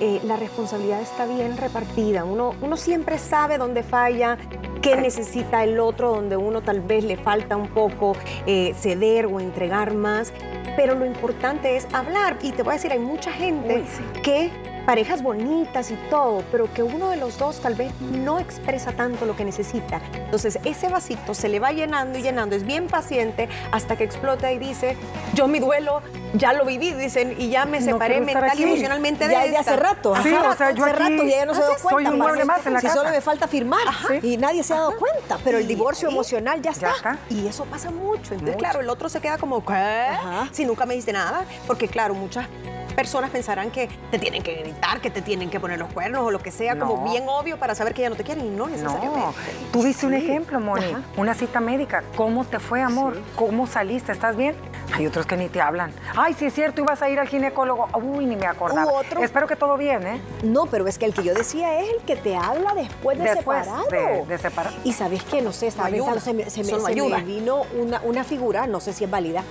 eh, 0.00 0.20
la 0.24 0.36
responsabilidad 0.36 1.00
está 1.00 1.26
bien 1.26 1.56
repartida. 1.56 2.24
Uno, 2.24 2.54
uno 2.60 2.76
siempre 2.76 3.18
sabe 3.18 3.58
dónde 3.58 3.82
falla, 3.82 4.36
qué 4.82 4.96
necesita 4.96 5.64
el 5.64 5.80
otro, 5.80 6.10
donde 6.10 6.36
uno 6.36 6.60
tal 6.60 6.80
vez 6.80 7.04
le 7.04 7.16
falta 7.16 7.56
un 7.56 7.68
poco 7.68 8.16
eh, 8.46 8.74
ceder 8.78 9.26
o 9.26 9.40
entregar 9.40 9.94
más. 9.94 10.32
Pero 10.76 10.94
lo 10.94 11.06
importante 11.06 11.76
es 11.76 11.86
hablar. 11.92 12.38
Y 12.42 12.52
te 12.52 12.62
voy 12.62 12.72
a 12.72 12.74
decir, 12.74 12.92
hay 12.92 12.98
mucha 12.98 13.32
gente 13.32 13.84
que 14.22 14.50
parejas 14.86 15.22
bonitas 15.22 15.90
y 15.90 15.96
todo, 16.08 16.44
pero 16.52 16.72
que 16.72 16.84
uno 16.84 17.10
de 17.10 17.16
los 17.16 17.36
dos 17.38 17.60
tal 17.60 17.74
vez 17.74 17.92
no 18.00 18.38
expresa 18.38 18.92
tanto 18.92 19.26
lo 19.26 19.34
que 19.34 19.44
necesita. 19.44 20.00
Entonces 20.14 20.60
ese 20.64 20.88
vasito 20.88 21.34
se 21.34 21.48
le 21.48 21.58
va 21.58 21.72
llenando 21.72 22.18
y 22.18 22.22
llenando, 22.22 22.54
es 22.54 22.64
bien 22.64 22.86
paciente 22.86 23.48
hasta 23.72 23.96
que 23.96 24.04
explota 24.04 24.52
y 24.52 24.58
dice, 24.58 24.96
yo 25.34 25.48
mi 25.48 25.58
duelo 25.58 26.02
ya 26.38 26.52
lo 26.52 26.64
viví, 26.64 26.92
dicen, 26.92 27.36
y 27.38 27.50
ya 27.50 27.64
me 27.64 27.80
separé 27.80 28.20
mental 28.20 28.58
y 28.58 28.62
emocionalmente 28.62 29.28
de 29.28 29.34
ya, 29.34 29.46
ya 29.46 29.60
hace 29.60 29.76
rato. 29.76 30.14
Sí, 30.22 30.32
o 30.32 30.56
sea, 30.56 30.70
yo 30.72 30.84
hace 30.84 30.92
rato 30.92 31.24
y 31.24 31.32
ella 31.32 31.46
no 31.46 31.54
se 31.54 31.60
dado 31.60 31.74
cuenta. 31.82 31.90
Soy 31.90 32.06
un 32.06 32.18
mueble 32.18 32.44
más 32.44 32.66
en 32.66 32.72
la 32.72 32.80
si 32.80 32.88
solo 32.88 33.10
me 33.10 33.20
falta 33.20 33.48
firmar 33.48 33.80
y 34.22 34.36
nadie 34.36 34.62
se 34.62 34.74
ha 34.74 34.76
dado 34.76 34.96
cuenta, 34.96 35.38
pero 35.44 35.58
el 35.58 35.66
divorcio 35.66 36.08
emocional 36.08 36.60
ya 36.62 36.70
está. 36.70 37.18
Y 37.30 37.46
eso 37.46 37.64
pasa 37.64 37.90
mucho. 37.90 38.34
Entonces, 38.34 38.56
claro, 38.56 38.80
el 38.80 38.88
otro 38.88 39.08
se 39.08 39.20
queda 39.20 39.38
como, 39.38 39.64
¿qué? 39.64 40.08
Si 40.52 40.64
nunca 40.64 40.86
me 40.86 40.94
diste 40.94 41.12
nada, 41.12 41.44
porque 41.66 41.88
claro, 41.88 42.14
muchas 42.14 42.46
personas 42.94 43.30
pensarán 43.30 43.70
que 43.70 43.90
te 44.10 44.18
tienen 44.18 44.42
que 44.42 44.54
gritar, 44.54 45.02
que 45.02 45.10
te 45.10 45.20
tienen 45.20 45.50
que 45.50 45.60
poner 45.60 45.78
los 45.78 45.92
cuernos 45.92 46.22
o 46.22 46.30
lo 46.30 46.38
que 46.38 46.50
sea, 46.50 46.78
como 46.78 47.12
bien 47.12 47.24
obvio 47.28 47.58
para 47.58 47.74
saber 47.74 47.92
que 47.92 48.02
ya 48.02 48.08
no 48.08 48.16
te 48.16 48.24
quieren 48.24 48.46
y 48.46 48.48
no 48.48 48.66
necesariamente. 48.68 49.18
No. 49.18 49.34
Tú 49.70 49.82
diste 49.82 50.06
un 50.06 50.14
ejemplo, 50.14 50.58
Moni, 50.60 50.96
una 51.16 51.34
cita 51.34 51.60
médica. 51.60 52.02
¿Cómo 52.16 52.44
te 52.44 52.58
fue, 52.58 52.80
amor? 52.80 53.20
¿Cómo 53.36 53.66
saliste? 53.66 54.12
¿Estás 54.12 54.36
bien? 54.36 54.56
Hay 54.92 55.06
otros 55.06 55.26
que 55.26 55.36
ni 55.36 55.48
te 55.48 55.60
hablan. 55.60 55.92
Ay, 56.16 56.34
sí 56.34 56.46
es 56.46 56.54
cierto, 56.54 56.80
ibas 56.80 57.02
a 57.02 57.08
ir 57.08 57.18
al 57.18 57.28
ginecólogo. 57.28 57.88
Uy, 57.94 58.26
ni 58.26 58.36
me 58.36 58.46
acordaba. 58.46 58.90
Otro... 58.90 59.22
Espero 59.22 59.46
que 59.46 59.56
todo 59.56 59.76
bien, 59.76 60.06
¿eh? 60.06 60.20
No, 60.42 60.66
pero 60.66 60.86
es 60.86 60.98
que 60.98 61.06
el 61.06 61.14
que 61.14 61.22
yo 61.22 61.34
decía 61.34 61.80
es 61.80 61.88
el 61.90 62.00
que 62.06 62.16
te 62.16 62.36
habla 62.36 62.74
después 62.74 63.18
de 63.18 63.24
después 63.24 63.64
separado. 63.64 63.88
De, 63.88 64.24
de 64.26 64.38
separar. 64.38 64.72
Y 64.84 64.92
sabes 64.92 65.22
que, 65.24 65.42
no 65.42 65.52
sé, 65.52 65.66
estaba 65.66 65.88
pensando, 65.88 66.20
se 66.20 66.32
me, 66.32 66.48
se 66.48 66.62
me 66.62 67.22
vino 67.22 67.62
una, 67.78 68.00
una 68.02 68.24
figura, 68.24 68.66
no 68.66 68.80
sé 68.80 68.92
si 68.92 69.04
es 69.04 69.10
válida, 69.10 69.42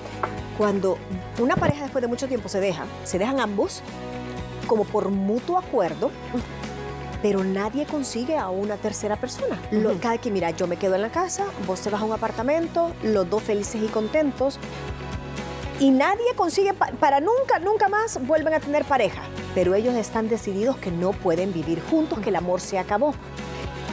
cuando 0.57 0.97
una 1.39 1.55
pareja 1.55 1.83
después 1.83 2.01
de 2.01 2.07
mucho 2.07 2.27
tiempo 2.27 2.49
se 2.49 2.59
deja, 2.59 2.85
se 3.03 3.19
dejan 3.19 3.39
ambos 3.39 3.81
como 4.67 4.83
por 4.85 5.09
mutuo 5.09 5.57
acuerdo, 5.57 6.11
pero 7.21 7.43
nadie 7.43 7.85
consigue 7.85 8.37
a 8.37 8.49
una 8.49 8.77
tercera 8.77 9.15
persona. 9.15 9.59
cada 10.01 10.17
quien, 10.17 10.33
mira, 10.33 10.51
yo 10.51 10.67
me 10.67 10.77
quedo 10.77 10.95
en 10.95 11.01
la 11.01 11.09
casa, 11.09 11.45
vos 11.67 11.81
te 11.81 11.89
vas 11.89 12.01
a 12.01 12.05
un 12.05 12.13
apartamento, 12.13 12.93
los 13.03 13.29
dos 13.29 13.43
felices 13.43 13.81
y 13.83 13.87
contentos, 13.87 14.59
y 15.79 15.91
nadie 15.91 16.33
consigue, 16.35 16.73
para 16.73 17.19
nunca, 17.19 17.59
nunca 17.59 17.89
más 17.89 18.25
vuelven 18.25 18.53
a 18.53 18.59
tener 18.59 18.85
pareja. 18.85 19.21
Pero 19.53 19.75
ellos 19.75 19.95
están 19.95 20.29
decididos 20.29 20.77
que 20.77 20.91
no 20.91 21.11
pueden 21.11 21.53
vivir 21.53 21.81
juntos, 21.81 22.19
que 22.19 22.29
el 22.29 22.35
amor 22.35 22.61
se 22.61 22.79
acabó. 22.79 23.13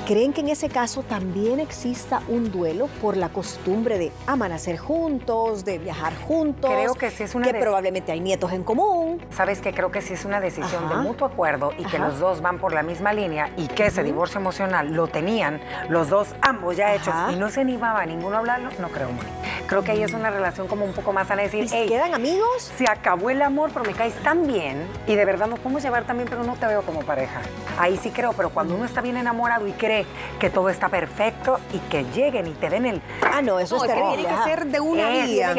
¿Creen 0.06 0.32
que 0.32 0.40
en 0.40 0.48
ese 0.48 0.68
caso 0.68 1.04
también 1.04 1.60
exista 1.60 2.22
un 2.26 2.50
duelo 2.50 2.88
por 3.00 3.16
la 3.16 3.28
costumbre 3.28 3.98
de 3.98 4.10
amanecer 4.26 4.76
juntos, 4.76 5.64
de 5.64 5.78
viajar 5.78 6.12
juntos? 6.26 6.72
Creo 6.72 6.94
que 6.94 7.12
sí 7.12 7.22
es 7.22 7.36
una 7.36 7.46
Que 7.46 7.60
probablemente 7.60 8.10
hay 8.10 8.18
nietos 8.18 8.50
en 8.50 8.64
común. 8.64 9.24
Sabes 9.30 9.60
que 9.60 9.72
creo 9.72 9.92
que 9.92 10.02
sí 10.02 10.14
es 10.14 10.24
una 10.24 10.40
decisión 10.40 10.88
de 10.88 10.96
mutuo 10.96 11.28
acuerdo 11.28 11.70
y 11.78 11.84
que 11.84 12.00
los 12.00 12.18
dos 12.18 12.42
van 12.42 12.58
por 12.58 12.74
la 12.74 12.82
misma 12.82 13.12
línea 13.12 13.52
y 13.56 13.68
que 13.68 13.86
ese 13.86 14.02
divorcio 14.02 14.40
emocional 14.40 14.92
lo 14.92 15.06
tenían 15.06 15.60
los 15.88 16.08
dos, 16.08 16.34
ambos 16.40 16.76
ya 16.76 16.92
hechos 16.94 17.14
y 17.32 17.36
no 17.36 17.48
se 17.48 17.60
animaba 17.60 18.00
a 18.00 18.06
ninguno 18.06 18.34
a 18.34 18.38
hablarlo, 18.40 18.70
no 18.80 18.88
creo 18.88 19.12
muy. 19.12 19.24
Creo 19.68 19.84
que 19.84 19.92
ahí 19.92 20.02
es 20.02 20.12
una 20.14 20.30
relación 20.30 20.66
como 20.66 20.84
un 20.84 20.92
poco 20.92 21.12
más 21.12 21.28
sana 21.28 21.42
decir, 21.42 21.64
¿Y 21.72 21.86
quedan 21.86 22.12
amigos? 22.12 22.72
Se 22.76 22.88
acabó 22.88 23.30
el 23.30 23.40
amor, 23.40 23.70
pero 23.72 23.84
me 23.84 23.92
caes 23.92 24.14
tan 24.16 24.48
bien 24.48 24.84
y 25.06 25.14
de 25.14 25.24
verdad 25.24 25.46
nos 25.46 25.60
podemos 25.60 25.84
llevar 25.84 26.04
también, 26.04 26.28
pero 26.28 26.42
no 26.42 26.56
te 26.56 26.66
veo 26.66 26.82
como 26.82 27.02
pareja. 27.02 27.40
Ahí 27.78 27.96
sí 28.02 28.10
creo, 28.10 28.32
pero 28.32 28.50
cuando 28.50 28.74
uno 28.74 28.84
está 28.84 29.00
bien 29.00 29.16
enamorado 29.16 29.68
y 29.68 29.72
cree 29.72 29.91
que 30.38 30.50
todo 30.50 30.68
está 30.68 30.88
perfecto 30.88 31.58
y 31.72 31.78
que 31.90 32.04
lleguen 32.14 32.46
y 32.46 32.52
te 32.52 32.68
den 32.70 32.86
el... 32.86 33.02
Ah, 33.22 33.42
no, 33.42 33.58
eso 33.58 33.76
es 33.76 33.82
terrible. 33.82 34.16
Tiene 34.16 34.28
que 34.28 34.44
ser 34.44 34.66
de 34.66 34.80
una 34.80 35.08
vía. 35.08 35.54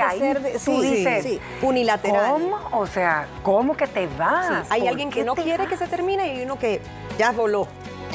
tú 0.63 0.82
dices, 0.82 1.39
unilateral. 1.62 2.32
¿Cómo? 2.34 2.58
O 2.72 2.88
sea, 2.88 3.28
¿cómo 3.43 3.76
que 3.76 3.88
te 3.88 4.08
vas? 4.08 4.69
Hay 4.69 4.88
alguien 4.88 5.10
que 5.10 5.24
no 5.24 5.36
quiere 5.36 5.67
que 5.67 5.78
se 5.78 5.88
termine 5.88 6.36
y 6.36 6.43
uno 6.43 6.58
que 6.58 6.82
ya 7.17 7.32
voló. 7.32 7.67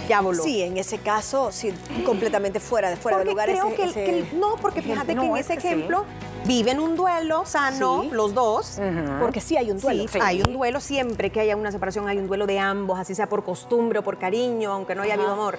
Ya 0.08 0.20
voló. 0.22 0.42
Sí, 0.42 0.62
en 0.62 0.78
ese 0.78 0.98
caso, 0.98 1.52
sí, 1.52 1.74
completamente 2.06 2.60
fuera, 2.60 2.88
de 2.88 2.96
fuera 2.96 3.18
de 3.18 3.26
lugar. 3.26 3.48
Creo 3.50 3.74
que, 3.74 4.26
no, 4.34 4.56
porque 4.56 4.80
fíjate 4.80 5.14
que 5.14 5.20
en 5.20 5.36
ese 5.36 5.54
ejemplo 5.54 6.04
viven 6.46 6.80
un 6.80 6.96
duelo 6.96 7.44
sano, 7.44 8.04
los 8.10 8.32
dos. 8.32 8.80
Porque 9.20 9.40
sí 9.40 9.56
hay 9.56 9.70
un 9.70 9.78
duelo. 9.78 10.08
Sí, 10.08 10.18
hay 10.22 10.40
un 10.40 10.52
duelo 10.54 10.80
siempre 10.80 11.30
que 11.30 11.40
haya 11.40 11.56
una 11.56 11.72
separación, 11.72 12.08
hay 12.08 12.16
un 12.18 12.26
duelo 12.26 12.46
de 12.46 12.58
ambos, 12.58 12.98
así 12.98 13.14
sea 13.14 13.28
por 13.28 13.44
costumbre 13.44 13.98
o 13.98 14.02
por 14.02 14.18
cariño, 14.18 14.72
aunque 14.72 14.94
no 14.94 15.02
haya 15.02 15.14
habido 15.14 15.32
amor 15.32 15.58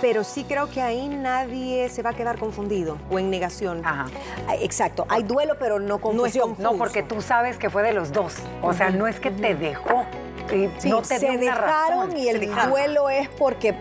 pero 0.00 0.24
sí 0.24 0.44
creo 0.44 0.70
que 0.70 0.80
ahí 0.80 1.08
nadie 1.08 1.88
se 1.88 2.02
va 2.02 2.10
a 2.10 2.14
quedar 2.14 2.38
confundido 2.38 2.98
o 3.10 3.18
en 3.18 3.30
negación. 3.30 3.84
Ajá. 3.84 4.06
Exacto, 4.60 5.06
hay 5.08 5.22
duelo, 5.22 5.56
pero 5.58 5.78
no 5.78 5.98
confusión. 6.00 6.54
No, 6.58 6.74
porque 6.74 7.02
tú 7.02 7.20
sabes 7.20 7.58
que 7.58 7.70
fue 7.70 7.82
de 7.82 7.92
los 7.92 8.12
dos. 8.12 8.36
O 8.62 8.72
sea, 8.72 8.90
no 8.90 9.06
es 9.06 9.20
que 9.20 9.30
te 9.30 9.54
dejó. 9.54 10.04
Y 10.52 10.88
no 10.88 11.02
te 11.02 11.18
se 11.18 11.30
una 11.30 11.38
dejaron 11.38 12.08
razón. 12.08 12.16
y 12.16 12.28
el 12.28 12.50
duelo 12.68 13.08
es 13.10 13.28
porque 13.28 13.74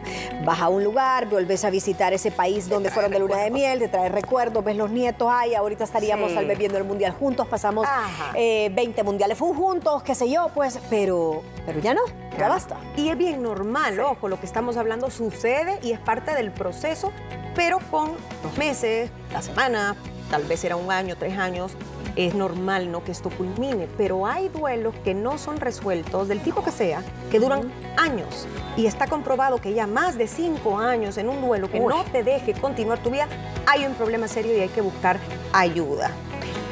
vas 0.43 0.59
a 0.61 0.69
un 0.69 0.83
lugar, 0.83 1.27
volvés 1.27 1.63
a 1.65 1.69
visitar 1.69 2.13
ese 2.13 2.31
país 2.31 2.67
donde 2.69 2.89
fueron 2.91 3.11
de 3.11 3.19
luna 3.19 3.37
de 3.37 3.51
miel, 3.51 3.79
te 3.79 3.87
trae 3.87 4.09
recuerdos, 4.09 4.63
ves 4.63 4.75
los 4.75 4.89
nietos, 4.91 5.29
ay, 5.31 5.55
ahorita 5.55 5.83
estaríamos 5.83 6.29
Sí. 6.29 6.35
tal 6.35 6.45
vez 6.45 6.57
viendo 6.57 6.77
el 6.77 6.83
mundial 6.83 7.13
juntos, 7.13 7.47
pasamos 7.47 7.87
eh, 8.33 8.69
20 8.73 9.03
mundiales 9.03 9.37
juntos, 9.39 10.03
qué 10.03 10.13
sé 10.15 10.29
yo, 10.29 10.49
pues, 10.53 10.79
pero, 10.89 11.41
pero 11.65 11.79
ya 11.79 11.93
no, 11.93 12.01
ya, 12.37 12.47
basta. 12.49 12.77
Y 12.95 13.09
es 13.09 13.17
bien 13.17 13.41
normal, 13.41 13.99
ojo, 13.99 14.27
lo 14.27 14.39
que 14.39 14.45
estamos 14.45 14.77
hablando 14.77 15.09
sucede 15.09 15.79
y 15.83 15.91
es 15.91 15.99
parte 15.99 16.33
del 16.35 16.51
proceso, 16.51 17.11
pero 17.55 17.79
con 17.91 18.11
los 18.43 18.57
meses, 18.57 19.09
la 19.31 19.41
semana, 19.41 19.95
tal 20.29 20.43
vez 20.43 20.63
era 20.63 20.75
un 20.75 20.91
año, 20.91 21.15
tres 21.17 21.37
años, 21.37 21.73
es 22.17 22.33
normal 22.33 22.91
no 22.91 23.03
que 23.03 23.11
esto 23.11 23.29
culmine, 23.29 23.87
pero 23.95 24.25
hay 24.25 24.49
duelos 24.49 24.95
que 25.03 25.13
no 25.13 25.37
son 25.37 25.57
resueltos, 25.57 26.27
del 26.27 26.41
tipo 26.41 26.63
que 26.63 26.71
sea, 26.71 27.03
que 27.31 27.39
duran 27.39 27.71
años. 27.95 28.47
Y 28.75 28.87
está 28.87 29.07
comprobado 29.07 29.59
que 29.59 29.73
ya 29.73 29.85
más 29.85 30.17
de 30.17 30.27
cinco 30.27 30.79
años 30.79 31.17
en 31.17 31.29
un 31.29 31.41
duelo 31.41 31.69
que 31.69 31.79
Uy. 31.79 31.93
no 31.93 32.03
te 32.05 32.23
deje 32.23 32.53
continuar 32.53 32.99
tu 33.03 33.11
vida, 33.11 33.27
hay 33.67 33.85
un 33.85 33.93
problema 33.93 34.27
serio 34.27 34.57
y 34.57 34.61
hay 34.61 34.69
que 34.69 34.81
buscar 34.81 35.19
ayuda. 35.53 36.11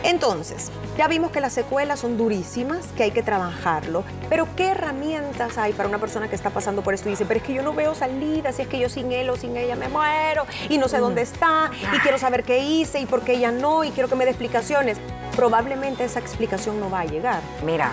Entonces, 0.04 0.72
ya 0.98 1.08
vimos 1.08 1.32
que 1.32 1.42
las 1.42 1.54
secuelas 1.54 2.00
son 2.00 2.18
durísimas, 2.18 2.88
que 2.96 3.04
hay 3.04 3.12
que 3.12 3.22
trabajarlo, 3.22 4.04
pero 4.30 4.48
¿qué 4.56 4.68
herramientas 4.68 5.58
hay 5.58 5.74
para 5.74 5.90
una 5.90 5.98
persona 5.98 6.30
que 6.30 6.36
está 6.36 6.50
pasando 6.50 6.82
por 6.82 6.94
esto 6.94 7.10
y 7.10 7.12
dice, 7.12 7.26
pero 7.26 7.40
es 7.40 7.46
que 7.46 7.54
yo 7.54 7.64
no 7.64 7.74
veo 7.74 7.96
salida, 7.96 8.52
si 8.52 8.62
es 8.62 8.68
que 8.68 8.80
yo 8.80 8.90
sin 8.90 9.12
él 9.12 9.30
o 9.30 9.36
sin 9.36 9.58
ella 9.58 9.76
me 9.76 9.90
muero 9.90 10.46
y 10.70 10.78
no 10.78 10.88
sé 10.88 11.00
dónde 11.00 11.22
está 11.22 11.70
y 11.94 12.00
quiero 12.00 12.18
saber 12.18 12.44
qué 12.44 12.60
hice 12.60 13.00
y 13.00 13.06
por 13.06 13.22
qué 13.22 13.34
ella 13.34 13.52
no 13.52 13.84
y 13.84 13.92
quiero 13.92 14.08
que 14.08 14.16
me 14.16 14.26
dé 14.26 14.32
explicaciones? 14.32 14.98
Probablemente 15.36 16.06
esa 16.06 16.20
explicación 16.20 16.80
no 16.80 16.90
va 16.90 17.02
a 17.02 17.06
llegar. 17.06 17.42
Mira, 17.66 17.92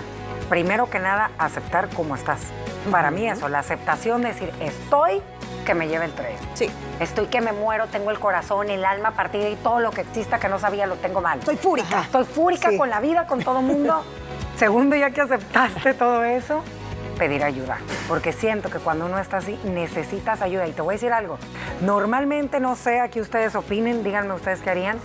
primero 0.49 0.89
que 0.89 0.99
nada, 0.99 1.31
aceptar 1.37 1.89
cómo 1.89 2.15
estás. 2.15 2.39
Para 2.89 3.11
mí 3.11 3.29
eso, 3.29 3.49
la 3.49 3.59
aceptación 3.59 4.21
de 4.21 4.29
decir, 4.29 4.51
estoy 4.61 5.21
que 5.63 5.73
me 5.73 5.87
lleve 5.87 6.05
el 6.05 6.11
tren. 6.13 6.35
Sí. 6.53 6.69
Estoy 6.99 7.27
que 7.27 7.41
me 7.41 7.51
muero, 7.51 7.87
tengo 7.87 8.11
el 8.11 8.19
corazón, 8.19 8.69
el 8.69 8.85
alma 8.85 9.11
partida 9.11 9.49
y 9.49 9.55
todo 9.55 9.79
lo 9.79 9.91
que 9.91 10.01
exista 10.01 10.39
que 10.39 10.49
no 10.49 10.59
sabía 10.59 10.85
lo 10.85 10.95
tengo 10.95 11.21
mal. 11.21 11.39
Estoy 11.39 11.57
fúrica. 11.57 12.01
Estoy 12.01 12.25
fúrica 12.25 12.69
Sí. 12.69 12.77
con 12.77 12.89
la 12.89 12.99
vida, 12.99 13.25
con 13.27 13.43
todo 13.43 13.61
mundo. 13.61 14.03
Segundo, 14.57 14.95
ya 14.95 15.09
que 15.11 15.21
aceptaste 15.21 15.93
todo 15.95 16.23
eso, 16.23 16.61
pedir 17.17 17.43
ayuda. 17.43 17.77
Porque 18.07 18.31
siento 18.33 18.69
que 18.69 18.79
cuando 18.79 19.05
uno 19.07 19.17
está 19.19 19.37
así, 19.37 19.59
necesitas 19.63 20.41
ayuda. 20.41 20.67
Y 20.67 20.73
te 20.73 20.81
voy 20.81 20.93
a 20.93 20.95
decir 20.95 21.11
algo. 21.11 21.37
Normalmente, 21.81 22.59
no 22.59 22.75
sé, 22.75 22.99
aquí 22.99 23.19
ustedes 23.19 23.55
opinen, 23.55 24.03
díganme 24.03 24.33
ustedes 24.33 24.61
qué 24.61 24.69
harían. 24.69 24.97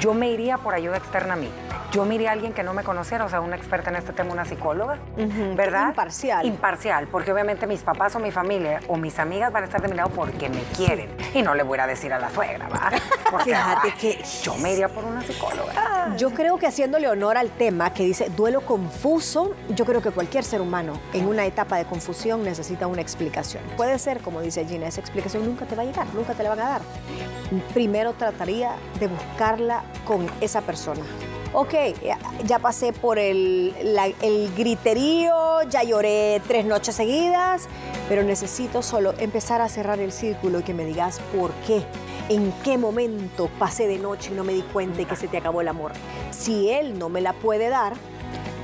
Yo 0.00 0.12
me 0.14 0.28
iría 0.30 0.58
por 0.58 0.74
ayuda 0.74 0.96
externa 0.96 1.34
a 1.34 1.36
mí. 1.36 1.50
Yo 1.92 2.04
me 2.04 2.16
iría 2.16 2.30
a 2.30 2.32
alguien 2.32 2.52
que 2.52 2.62
no 2.62 2.74
me 2.74 2.82
conociera, 2.82 3.24
o 3.24 3.28
sea, 3.28 3.40
una 3.40 3.56
experta 3.56 3.90
en 3.90 3.96
este 3.96 4.12
tema, 4.12 4.32
una 4.32 4.44
psicóloga, 4.44 4.98
¿verdad? 5.54 5.88
Imparcial. 5.88 6.44
Imparcial, 6.44 7.08
porque 7.08 7.32
obviamente 7.32 7.66
mis 7.66 7.80
papás 7.82 8.14
o 8.16 8.18
mi 8.18 8.30
familia 8.30 8.80
o 8.88 8.96
mis 8.96 9.18
amigas 9.18 9.52
van 9.52 9.62
a 9.62 9.66
estar 9.66 9.80
de 9.80 9.88
mi 9.88 9.94
lado 9.96 10.10
porque 10.10 10.48
me 10.48 10.62
quieren. 10.76 11.08
Y 11.32 11.42
no 11.42 11.54
le 11.54 11.62
voy 11.62 11.74
a 11.74 11.76
ir 11.76 11.80
a 11.82 11.86
decir 11.86 12.12
a 12.12 12.18
la 12.18 12.28
suegra, 12.30 12.68
¿va? 12.68 12.90
Porque 13.30 13.44
Fíjate 13.54 13.92
que- 13.94 14.22
yo 14.42 14.54
me 14.56 14.72
iría 14.72 14.88
por 14.88 15.04
una 15.04 15.20
psicóloga. 15.22 16.14
Yo 16.16 16.30
creo 16.32 16.58
que 16.58 16.66
haciéndole 16.68 17.08
honor 17.08 17.36
al 17.36 17.50
tema 17.50 17.92
que 17.92 18.04
dice 18.04 18.28
duelo 18.30 18.60
confuso, 18.60 19.54
yo 19.70 19.84
creo 19.84 20.00
que 20.00 20.10
cualquier 20.12 20.44
ser 20.44 20.60
humano 20.60 20.92
en 21.12 21.26
una 21.26 21.44
etapa 21.44 21.76
de 21.76 21.84
confusión 21.86 22.44
necesita 22.44 22.86
una 22.86 23.00
explicación. 23.00 23.62
Puede 23.76 23.98
ser, 23.98 24.20
como 24.20 24.40
dice 24.40 24.64
Gina, 24.64 24.86
esa 24.86 25.00
explicación 25.00 25.44
nunca 25.44 25.66
te 25.66 25.74
va 25.74 25.82
a 25.82 25.86
llegar, 25.86 26.06
nunca 26.14 26.34
te 26.34 26.42
la 26.44 26.50
van 26.50 26.60
a 26.60 26.68
dar. 26.68 26.80
Primero 27.74 28.12
trataría 28.12 28.72
de 29.00 29.08
buscarla 29.08 29.82
con 30.06 30.26
esa 30.40 30.60
persona. 30.62 31.02
Ok, 31.58 31.72
ya- 32.46 32.58
pasé 32.58 32.92
por 32.92 33.18
el, 33.18 33.72
el 34.20 34.54
griterío, 34.54 35.62
ya 35.70 35.82
lloré 35.84 36.42
tres 36.46 36.66
noches 36.66 36.94
seguidas, 36.96 37.66
pero 38.10 38.22
necesito 38.22 38.82
solo 38.82 39.14
empezar 39.16 39.62
a 39.62 39.68
cerrar 39.70 39.98
el 39.98 40.12
círculo 40.12 40.60
y 40.60 40.62
que 40.64 40.74
me 40.74 40.84
digas 40.84 41.18
por 41.34 41.52
qué, 41.66 41.82
en 42.28 42.52
qué 42.62 42.76
momento 42.76 43.48
pasé 43.58 43.86
de 43.88 43.98
noche 43.98 44.32
y 44.32 44.34
no 44.36 44.44
me 44.44 44.52
di 44.52 44.60
cuenta 44.60 45.00
y 45.00 45.06
que 45.06 45.16
se 45.16 45.28
te 45.28 45.38
acabó 45.38 45.62
el 45.62 45.68
amor. 45.68 45.92
Si 46.30 46.68
él 46.68 46.98
no 46.98 47.08
me 47.08 47.22
la 47.22 47.32
puede 47.32 47.70
dar, 47.70 47.94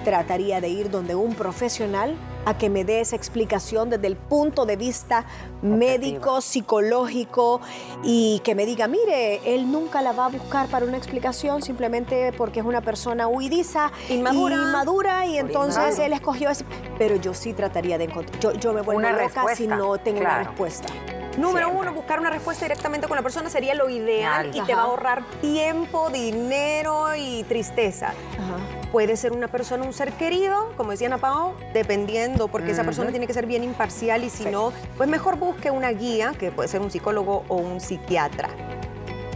trataría 0.05 0.61
de 0.61 0.69
ir 0.69 0.91
donde 0.91 1.15
un 1.15 1.35
profesional 1.35 2.15
a 2.45 2.59
que 2.59 2.71
me 2.71 2.85
dé 2.85 3.01
esa 3.01 3.17
explicación 3.17 3.91
desde 3.91 4.07
el 4.07 4.17
punto 4.17 4.67
de 4.67 4.77
vista 4.77 5.25
médico, 5.63 6.41
psicológico 6.41 7.61
y 8.03 8.41
que 8.41 8.55
me 8.55 8.67
diga, 8.67 8.89
mire, 8.89 9.55
él 9.55 9.71
nunca 9.71 10.03
la 10.03 10.13
va 10.13 10.27
a 10.27 10.29
buscar 10.29 10.67
para 10.69 10.85
una 10.87 10.97
explicación 10.97 11.63
simplemente 11.63 12.33
porque 12.37 12.61
es 12.61 12.67
una 12.67 12.81
persona 12.81 13.29
huidiza, 13.29 13.93
Inmadura. 14.09 14.57
inmadura 14.57 15.27
y 15.27 15.39
entonces 15.39 15.99
él 15.99 16.13
escogió 16.13 16.51
ese. 16.51 16.65
Pero 16.99 17.17
yo 17.17 17.35
sí 17.35 17.53
trataría 17.53 17.99
de 17.99 18.05
encontrar, 18.05 18.41
yo, 18.41 18.53
yo 18.53 18.73
me 18.73 18.83
vuelvo 18.83 19.01
Una 19.01 19.13
loca 19.13 19.25
respuesta, 19.25 19.57
si 19.57 19.67
no 19.67 19.99
tengo 19.99 20.21
una 20.21 20.43
respuesta. 20.43 20.93
Número 21.39 21.69
Siempre. 21.69 21.89
uno, 21.89 21.95
buscar 21.95 22.21
una 22.21 22.29
respuesta 22.29 22.67
directamente 22.67 23.09
con 23.09 23.17
la 23.17 23.23
persona 23.23 23.49
sería 23.49 23.75
lo 23.75 23.89
ideal 23.89 24.51
y 24.55 24.61
te 24.61 24.75
va 24.75 24.83
a 24.83 24.85
ahorrar 24.85 25.25
tiempo, 25.41 26.11
dinero 26.11 27.15
y 27.17 27.43
tristeza. 27.45 28.09
Ajá. 28.09 28.82
Puede 28.93 29.17
ser 29.17 29.33
una 29.33 29.49
persona, 29.49 29.85
un 29.85 29.95
ser 29.95 30.13
querido, 30.13 30.75
como 30.77 30.91
decía 30.91 31.07
Ana 31.07 31.17
Pao, 31.17 31.55
dependiendo, 31.73 32.49
porque 32.49 32.73
esa 32.73 32.85
persona 32.85 33.11
tiene 33.11 33.27
que 33.27 33.33
ser 33.33 33.47
bien 33.47 33.65
imparcial 33.65 34.23
y 34.23 34.29
si 34.29 34.45
Sí. 34.45 34.51
no, 34.51 34.71
pues 34.99 35.09
mejor 35.09 35.37
busque 35.39 35.71
una 35.71 35.91
guía, 35.93 36.35
que 36.39 36.51
puede 36.53 36.69
ser 36.69 36.83
un 36.83 36.91
psicólogo 36.91 37.43
o 37.49 37.57
un 37.57 37.81
psiquiatra. 37.81 38.51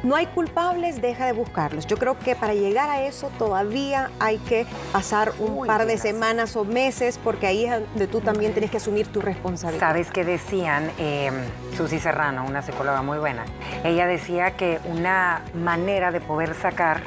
No 0.02 0.14
hay 0.14 0.26
culpables, 0.26 1.00
deja 1.00 1.24
de 1.26 1.32
buscarlos. 1.32 1.86
Yo 1.86 1.96
creo 1.96 2.18
que 2.18 2.36
para 2.36 2.52
llegar 2.54 2.90
a 2.90 3.02
eso 3.02 3.30
todavía 3.38 4.10
hay 4.20 4.38
que 4.38 4.66
pasar 4.92 5.32
un 5.38 5.66
par 5.66 5.86
de 5.86 5.96
semanas 5.96 6.54
o 6.54 6.64
meses, 6.64 7.18
porque 7.24 7.46
ahí 7.46 7.64
es 7.64 7.72
donde 7.72 8.06
tú 8.06 8.20
también 8.20 8.52
tienes 8.52 8.70
que 8.70 8.76
asumir 8.76 9.08
tu 9.08 9.20
responsabilidad. 9.22 9.80
¿Sabes 9.88 10.10
qué 10.10 10.24
decían? 10.24 10.90
Eh, 10.98 11.30
Susi 11.76 11.98
Serrano, 11.98 12.44
una 12.46 12.60
psicóloga 12.62 13.00
muy 13.02 13.18
buena. 13.18 13.46
Ella 13.84 14.06
decía 14.06 14.52
que 14.52 14.80
una 14.84 15.40
manera 15.54 16.12
de 16.12 16.20
poder 16.20 16.54
sacar. 16.54 17.00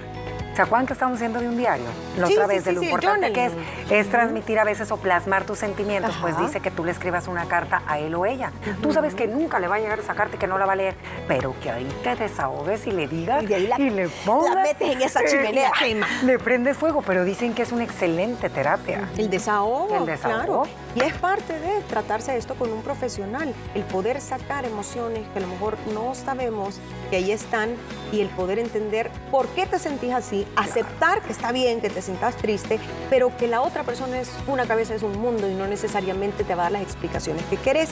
¿Se 0.56 0.64
acuerdan 0.64 0.88
que 0.88 0.94
estamos 0.94 1.16
haciendo 1.16 1.40
de 1.40 1.48
un 1.48 1.58
diario? 1.58 1.86
La 2.18 2.28
Sí, 2.28 2.34
otra 2.34 2.48
sí, 2.48 2.54
vez, 2.56 2.66
de 2.66 2.74
lo 2.74 2.80
sí, 2.82 2.88
importante 2.88 3.32
que 3.32 3.46
es, 3.46 3.54
es 3.90 4.10
transmitir 4.10 4.60
a 4.60 4.66
veces 4.66 4.92
o 4.92 4.98
plasmar 4.98 5.46
tus 5.46 5.58
sentimientos. 5.60 6.18
Pues 6.20 6.38
dice 6.38 6.60
que 6.60 6.70
tú 6.70 6.84
le 6.84 6.92
escribas 6.92 7.28
una 7.30 7.46
carta 7.46 7.82
a 7.88 7.98
él 8.00 8.14
o 8.16 8.26
ella. 8.26 8.52
Tú 8.82 8.92
sabes 8.92 9.16
que 9.16 9.26
nunca 9.28 9.60
le 9.60 9.68
va 9.70 9.76
a 9.76 9.80
llegar 9.80 10.00
esa 10.00 10.16
carta 10.16 10.36
y 10.36 10.40
que 10.40 10.48
no 10.48 10.58
la 10.58 10.66
va 10.66 10.74
a 10.74 10.76
leer, 10.76 10.96
pero 11.30 11.56
que 11.62 11.72
ahí 11.72 11.88
te 12.04 12.14
desahogues 12.16 12.86
y 12.88 12.92
le 12.92 13.08
digas 13.08 13.44
Y 13.44 13.48
de 13.48 13.56
ahí 13.56 13.68
la- 13.68 13.78
le 13.78 14.10
pongas. 14.26 14.54
la 14.56 14.62
metes 14.64 14.90
en 14.90 15.02
esa 15.02 15.22
eh, 15.24 15.26
chimenea. 15.30 15.72
Quema. 15.80 16.08
Le 16.24 16.38
prendes 16.40 16.76
fuego, 16.76 17.04
pero 17.04 17.24
dicen 17.24 17.54
que 17.54 17.62
es 17.62 17.72
una 17.72 17.86
excelente 17.86 18.50
terapia. 18.50 19.08
El 19.18 19.30
desahogo, 19.30 19.96
El 19.96 20.06
desahogo. 20.08 20.64
claro. 20.64 20.64
Y 20.96 21.02
es 21.02 21.14
parte 21.14 21.58
de 21.58 21.82
tratarse 21.88 22.36
esto 22.36 22.56
con 22.56 22.72
un 22.74 22.82
profesional, 22.82 23.54
el 23.76 23.84
poder 23.84 24.20
sacar 24.20 24.66
emociones 24.66 25.22
que 25.32 25.38
a 25.40 25.42
lo 25.44 25.48
mejor 25.48 25.78
no 25.94 26.16
sabemos 26.16 26.80
que 27.12 27.18
ahí 27.18 27.32
están 27.32 27.76
y 28.12 28.22
el 28.22 28.28
poder 28.30 28.58
entender 28.60 29.10
por 29.32 29.48
qué 29.50 29.68
te 29.68 29.78
sentís 29.78 30.12
así, 30.14 30.48
aceptar 30.56 31.22
que 31.22 31.32
está 31.32 31.52
bien 31.52 31.82
que 31.82 31.90
te 31.90 32.02
sientas 32.02 32.36
triste, 32.36 32.80
pero 33.10 33.36
que 33.38 33.48
la 33.48 33.62
otra 33.62 33.84
persona 33.84 34.20
es 34.20 34.30
una 34.48 34.66
cabeza, 34.66 34.96
es 34.96 35.04
un 35.04 35.20
mundo 35.20 35.50
y 35.50 35.54
no 35.54 35.68
necesariamente 35.68 36.44
te 36.44 36.56
va 36.56 36.64
a 36.64 36.66
dar 36.66 36.72
las 36.74 36.82
explicaciones 36.84 37.44
que 37.46 37.58
querés. 37.58 37.90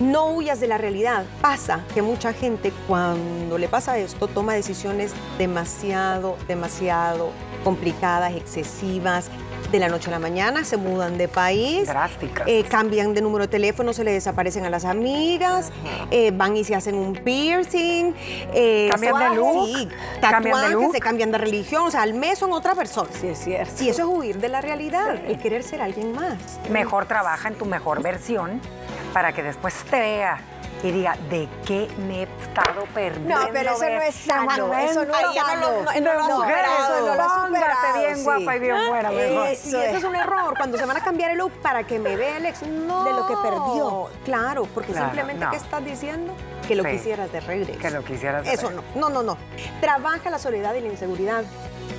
No 0.00 0.26
huyas 0.26 0.58
de 0.58 0.66
la 0.66 0.76
realidad. 0.76 1.24
Pasa 1.40 1.84
que 1.94 2.02
mucha 2.02 2.32
gente 2.32 2.72
cuando 2.88 3.58
le 3.58 3.68
pasa 3.68 3.96
esto 3.96 4.26
toma 4.26 4.54
decisiones 4.54 5.12
demasiado, 5.38 6.36
demasiado 6.48 7.30
complicadas, 7.62 8.34
excesivas. 8.34 9.30
De 9.72 9.80
la 9.80 9.88
noche 9.88 10.08
a 10.08 10.12
la 10.12 10.18
mañana 10.20 10.62
se 10.62 10.76
mudan 10.76 11.18
de 11.18 11.26
país, 11.26 11.88
Drásticas. 11.88 12.46
eh, 12.46 12.62
cambian 12.68 13.12
de 13.12 13.20
número 13.20 13.44
de 13.46 13.48
teléfono, 13.48 13.92
se 13.92 14.04
le 14.04 14.12
desaparecen 14.12 14.64
a 14.64 14.70
las 14.70 14.84
amigas, 14.84 15.72
eh, 16.12 16.30
van 16.32 16.56
y 16.56 16.62
se 16.62 16.76
hacen 16.76 16.94
un 16.94 17.12
piercing, 17.14 18.14
eh, 18.52 18.88
Cambian 18.92 19.18
de 19.30 19.36
look, 19.36 19.66
sí, 19.66 19.88
cambian 20.20 20.42
de 20.42 20.50
tatuajes, 20.50 20.70
look. 20.72 20.92
se 20.92 21.00
cambian 21.00 21.32
de 21.32 21.38
religión, 21.38 21.82
o 21.86 21.90
sea, 21.90 22.02
al 22.02 22.14
mes 22.14 22.38
son 22.38 22.52
otra 22.52 22.76
persona. 22.76 23.10
Sí, 23.20 23.26
es 23.26 23.38
cierto. 23.38 23.82
Y 23.82 23.88
eso 23.88 24.02
es 24.02 24.08
huir 24.08 24.38
de 24.38 24.48
la 24.48 24.60
realidad, 24.60 25.16
el 25.26 25.38
querer 25.40 25.64
ser 25.64 25.82
alguien 25.82 26.12
más. 26.12 26.36
Mejor 26.70 27.06
trabaja 27.06 27.48
en 27.48 27.54
tu 27.56 27.64
mejor 27.64 28.00
versión 28.00 28.60
para 29.12 29.32
que 29.32 29.42
después 29.42 29.74
te 29.90 29.98
vea 29.98 30.38
y 30.84 30.90
diga 30.92 31.16
de 31.30 31.48
qué 31.66 31.88
me 32.06 32.20
he 32.20 32.22
estado 32.24 32.84
perdiendo. 32.94 33.34
No, 33.34 33.48
pero 33.52 33.72
eso 33.72 33.84
no 33.88 34.02
es 34.02 34.14
sano, 34.14 34.50
eso 34.52 34.64
no 34.66 34.74
es 34.78 34.94
no 34.94 35.32
sano. 35.32 35.60
lo- 35.70 35.82
no- 35.82 36.00
no 36.00 36.12
lo 36.14 36.20
ha 36.20 36.28
mujer, 36.28 36.56
superado. 36.56 36.94
Eso 36.96 37.06
no 37.06 37.14
lo 37.14 37.22
ha 37.22 37.46
superado, 37.46 37.98
bien 38.00 38.16
sí. 38.16 38.22
guapa 38.24 38.56
y 38.56 38.58
bien 38.60 38.76
buena, 38.88 39.10
mejor. 39.10 39.46
Eso 39.48 39.66
y 39.78 39.80
ese 39.80 39.90
es. 39.90 39.96
es 39.96 40.04
un 40.04 40.14
error. 40.14 40.54
Cuando 40.56 40.76
se 40.78 40.84
van 40.84 40.96
a 40.98 41.00
cambiar 41.02 41.30
el 41.30 41.38
look 41.38 41.52
para 41.62 41.84
que 41.84 41.98
me 41.98 42.14
vea 42.16 42.36
el 42.36 42.46
ex, 42.46 42.62
no. 42.62 43.04
De 43.04 43.10
lo 43.12 43.26
que 43.26 43.34
perdió. 43.42 44.10
Claro, 44.24 44.64
porque 44.74 44.92
Claro, 44.92 45.06
simplemente 45.06 45.44
no. 45.44 45.50
¿qué 45.50 45.56
estás 45.56 45.84
diciendo? 45.84 46.34
Que 46.68 46.74
lo 46.76 46.84
Sí. 46.84 46.90
quisieras 46.90 47.32
de 47.32 47.40
regreso. 47.40 47.78
Que 47.80 47.90
lo 47.90 48.04
quisieras 48.04 48.44
de 48.44 48.52
Eso 48.52 48.70
no, 48.70 48.82
no, 48.94 49.08
no, 49.08 49.22
no. 49.22 49.38
Trabaja 49.80 50.28
la 50.30 50.38
soledad 50.38 50.74
y 50.74 50.80
la 50.82 50.88
inseguridad. 50.88 51.44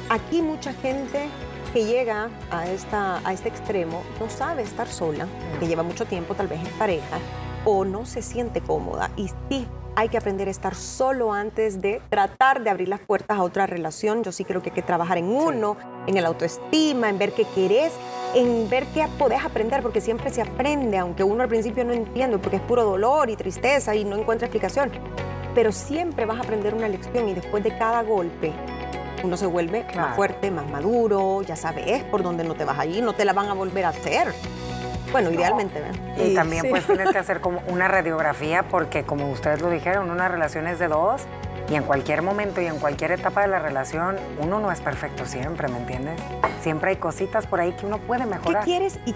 Aquí 0.09 0.41
mucha 0.43 0.73
gente 0.73 1.27
que 1.73 1.85
llega 1.85 2.29
a, 2.51 2.67
esta, 2.67 3.19
a 3.27 3.33
este 3.33 3.49
extremo 3.49 4.03
no 4.19 4.29
sabe 4.29 4.61
estar 4.61 4.87
sola, 4.87 5.27
que 5.59 5.67
lleva 5.67 5.83
mucho 5.83 6.05
tiempo 6.05 6.33
tal 6.35 6.47
vez 6.47 6.59
en 6.61 6.71
pareja, 6.77 7.17
o 7.65 7.83
no 7.83 8.05
se 8.05 8.21
siente 8.21 8.61
cómoda. 8.61 9.11
Y 9.17 9.29
sí, 9.49 9.67
hay 9.95 10.09
que 10.09 10.17
aprender 10.17 10.47
a 10.47 10.51
estar 10.51 10.75
solo 10.75 11.33
antes 11.33 11.81
de 11.81 12.01
tratar 12.09 12.63
de 12.63 12.69
abrir 12.69 12.89
las 12.89 12.99
puertas 12.99 13.37
a 13.37 13.43
otra 13.43 13.65
relación. 13.65 14.23
Yo 14.23 14.31
sí 14.31 14.43
creo 14.43 14.61
que 14.61 14.69
hay 14.69 14.75
que 14.75 14.81
trabajar 14.81 15.17
en 15.17 15.25
uno, 15.25 15.77
en 16.05 16.17
el 16.17 16.25
autoestima, 16.25 17.09
en 17.09 17.17
ver 17.17 17.33
qué 17.33 17.45
querés, 17.55 17.93
en 18.33 18.69
ver 18.69 18.85
qué 18.87 19.07
podés 19.17 19.43
aprender, 19.43 19.81
porque 19.81 20.01
siempre 20.01 20.31
se 20.31 20.41
aprende, 20.41 20.97
aunque 20.97 21.23
uno 21.23 21.43
al 21.43 21.49
principio 21.49 21.85
no 21.85 21.93
entiende, 21.93 22.37
porque 22.37 22.57
es 22.57 22.61
puro 22.61 22.83
dolor 22.83 23.29
y 23.29 23.35
tristeza 23.35 23.95
y 23.95 24.03
no 24.03 24.17
encuentra 24.17 24.47
explicación. 24.47 24.91
Pero 25.53 25.71
siempre 25.71 26.25
vas 26.25 26.37
a 26.37 26.41
aprender 26.41 26.73
una 26.73 26.89
lección 26.89 27.29
y 27.29 27.33
después 27.33 27.63
de 27.63 27.77
cada 27.77 28.03
golpe 28.03 28.53
uno 29.23 29.37
se 29.37 29.47
vuelve 29.47 29.85
más 29.95 30.15
fuerte, 30.15 30.51
más 30.51 30.69
maduro, 30.69 31.41
ya 31.41 31.55
sabes 31.55 32.03
por 32.03 32.21
dónde 32.21 32.43
no 32.43 32.53
te 32.53 32.65
vas 32.65 32.77
a 32.77 32.85
ir, 32.85 33.01
no 33.01 33.13
te 33.13 33.25
la 33.25 33.33
van 33.33 33.47
a 33.47 33.53
volver 33.53 33.85
a 33.85 33.89
hacer. 33.89 34.33
Bueno, 35.15 35.31
idealmente. 35.31 35.81
Y 36.17 36.35
también 36.35 36.65
pues 36.69 36.85
tienes 36.85 37.09
que 37.09 37.17
hacer 37.19 37.39
como 37.39 37.61
una 37.67 37.87
radiografía 37.87 38.63
porque 38.63 39.03
como 39.03 39.31
ustedes 39.31 39.61
lo 39.61 39.69
dijeron, 39.69 40.09
una 40.09 40.27
relación 40.27 40.67
es 40.67 40.77
de 40.77 40.89
dos 40.89 41.21
y 41.69 41.75
en 41.75 41.83
cualquier 41.83 42.21
momento 42.21 42.59
y 42.59 42.65
en 42.65 42.79
cualquier 42.79 43.13
etapa 43.13 43.43
de 43.43 43.47
la 43.47 43.59
relación 43.59 44.17
uno 44.39 44.59
no 44.59 44.73
es 44.73 44.81
perfecto 44.81 45.25
siempre, 45.25 45.69
¿me 45.69 45.77
entiendes? 45.77 46.19
Siempre 46.59 46.89
hay 46.91 46.97
cositas 46.97 47.47
por 47.47 47.61
ahí 47.61 47.71
que 47.71 47.85
uno 47.85 47.99
puede 47.99 48.25
mejorar. 48.25 48.65
¿Qué 48.65 48.71
quieres 48.71 48.99
y 49.05 49.15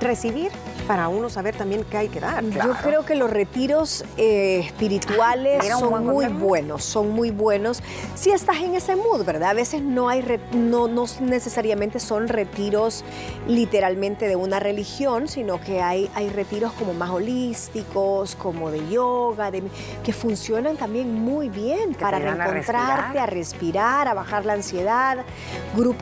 recibir 0.00 0.52
para 0.90 1.06
uno 1.06 1.30
saber 1.30 1.54
también 1.54 1.84
qué 1.88 1.98
hay 1.98 2.08
que 2.08 2.18
dar. 2.18 2.42
Yo 2.42 2.72
creo 2.82 3.06
que 3.06 3.14
los 3.14 3.30
retiros 3.30 4.04
eh, 4.16 4.58
espirituales 4.66 5.64
son 5.68 6.04
muy 6.04 6.26
buenos, 6.26 6.82
son 6.82 7.10
muy 7.10 7.30
buenos. 7.30 7.80
Si 8.16 8.32
estás 8.32 8.56
en 8.56 8.74
ese 8.74 8.96
mood, 8.96 9.24
¿verdad? 9.24 9.50
A 9.50 9.54
veces 9.54 9.82
no 9.82 10.08
hay, 10.08 10.24
no, 10.52 10.88
no 10.88 11.04
necesariamente 11.20 12.00
son 12.00 12.26
retiros 12.26 13.04
literalmente 13.46 14.26
de 14.26 14.34
una 14.34 14.58
religión, 14.58 15.28
sino 15.28 15.60
que 15.60 15.80
hay, 15.80 16.10
hay 16.16 16.28
retiros 16.28 16.72
como 16.72 16.92
más 16.92 17.10
holísticos, 17.10 18.34
como 18.34 18.72
de 18.72 18.88
yoga, 18.88 19.52
de, 19.52 19.62
que 20.02 20.12
funcionan 20.12 20.76
también 20.76 21.14
muy 21.14 21.50
bien 21.50 21.94
para 21.94 22.18
reencontrarte, 22.18 23.20
a 23.20 23.26
respirar. 23.26 24.08
a 24.08 24.14
bajar 24.14 24.44
la 24.44 24.54
ansiedad, 24.54 25.18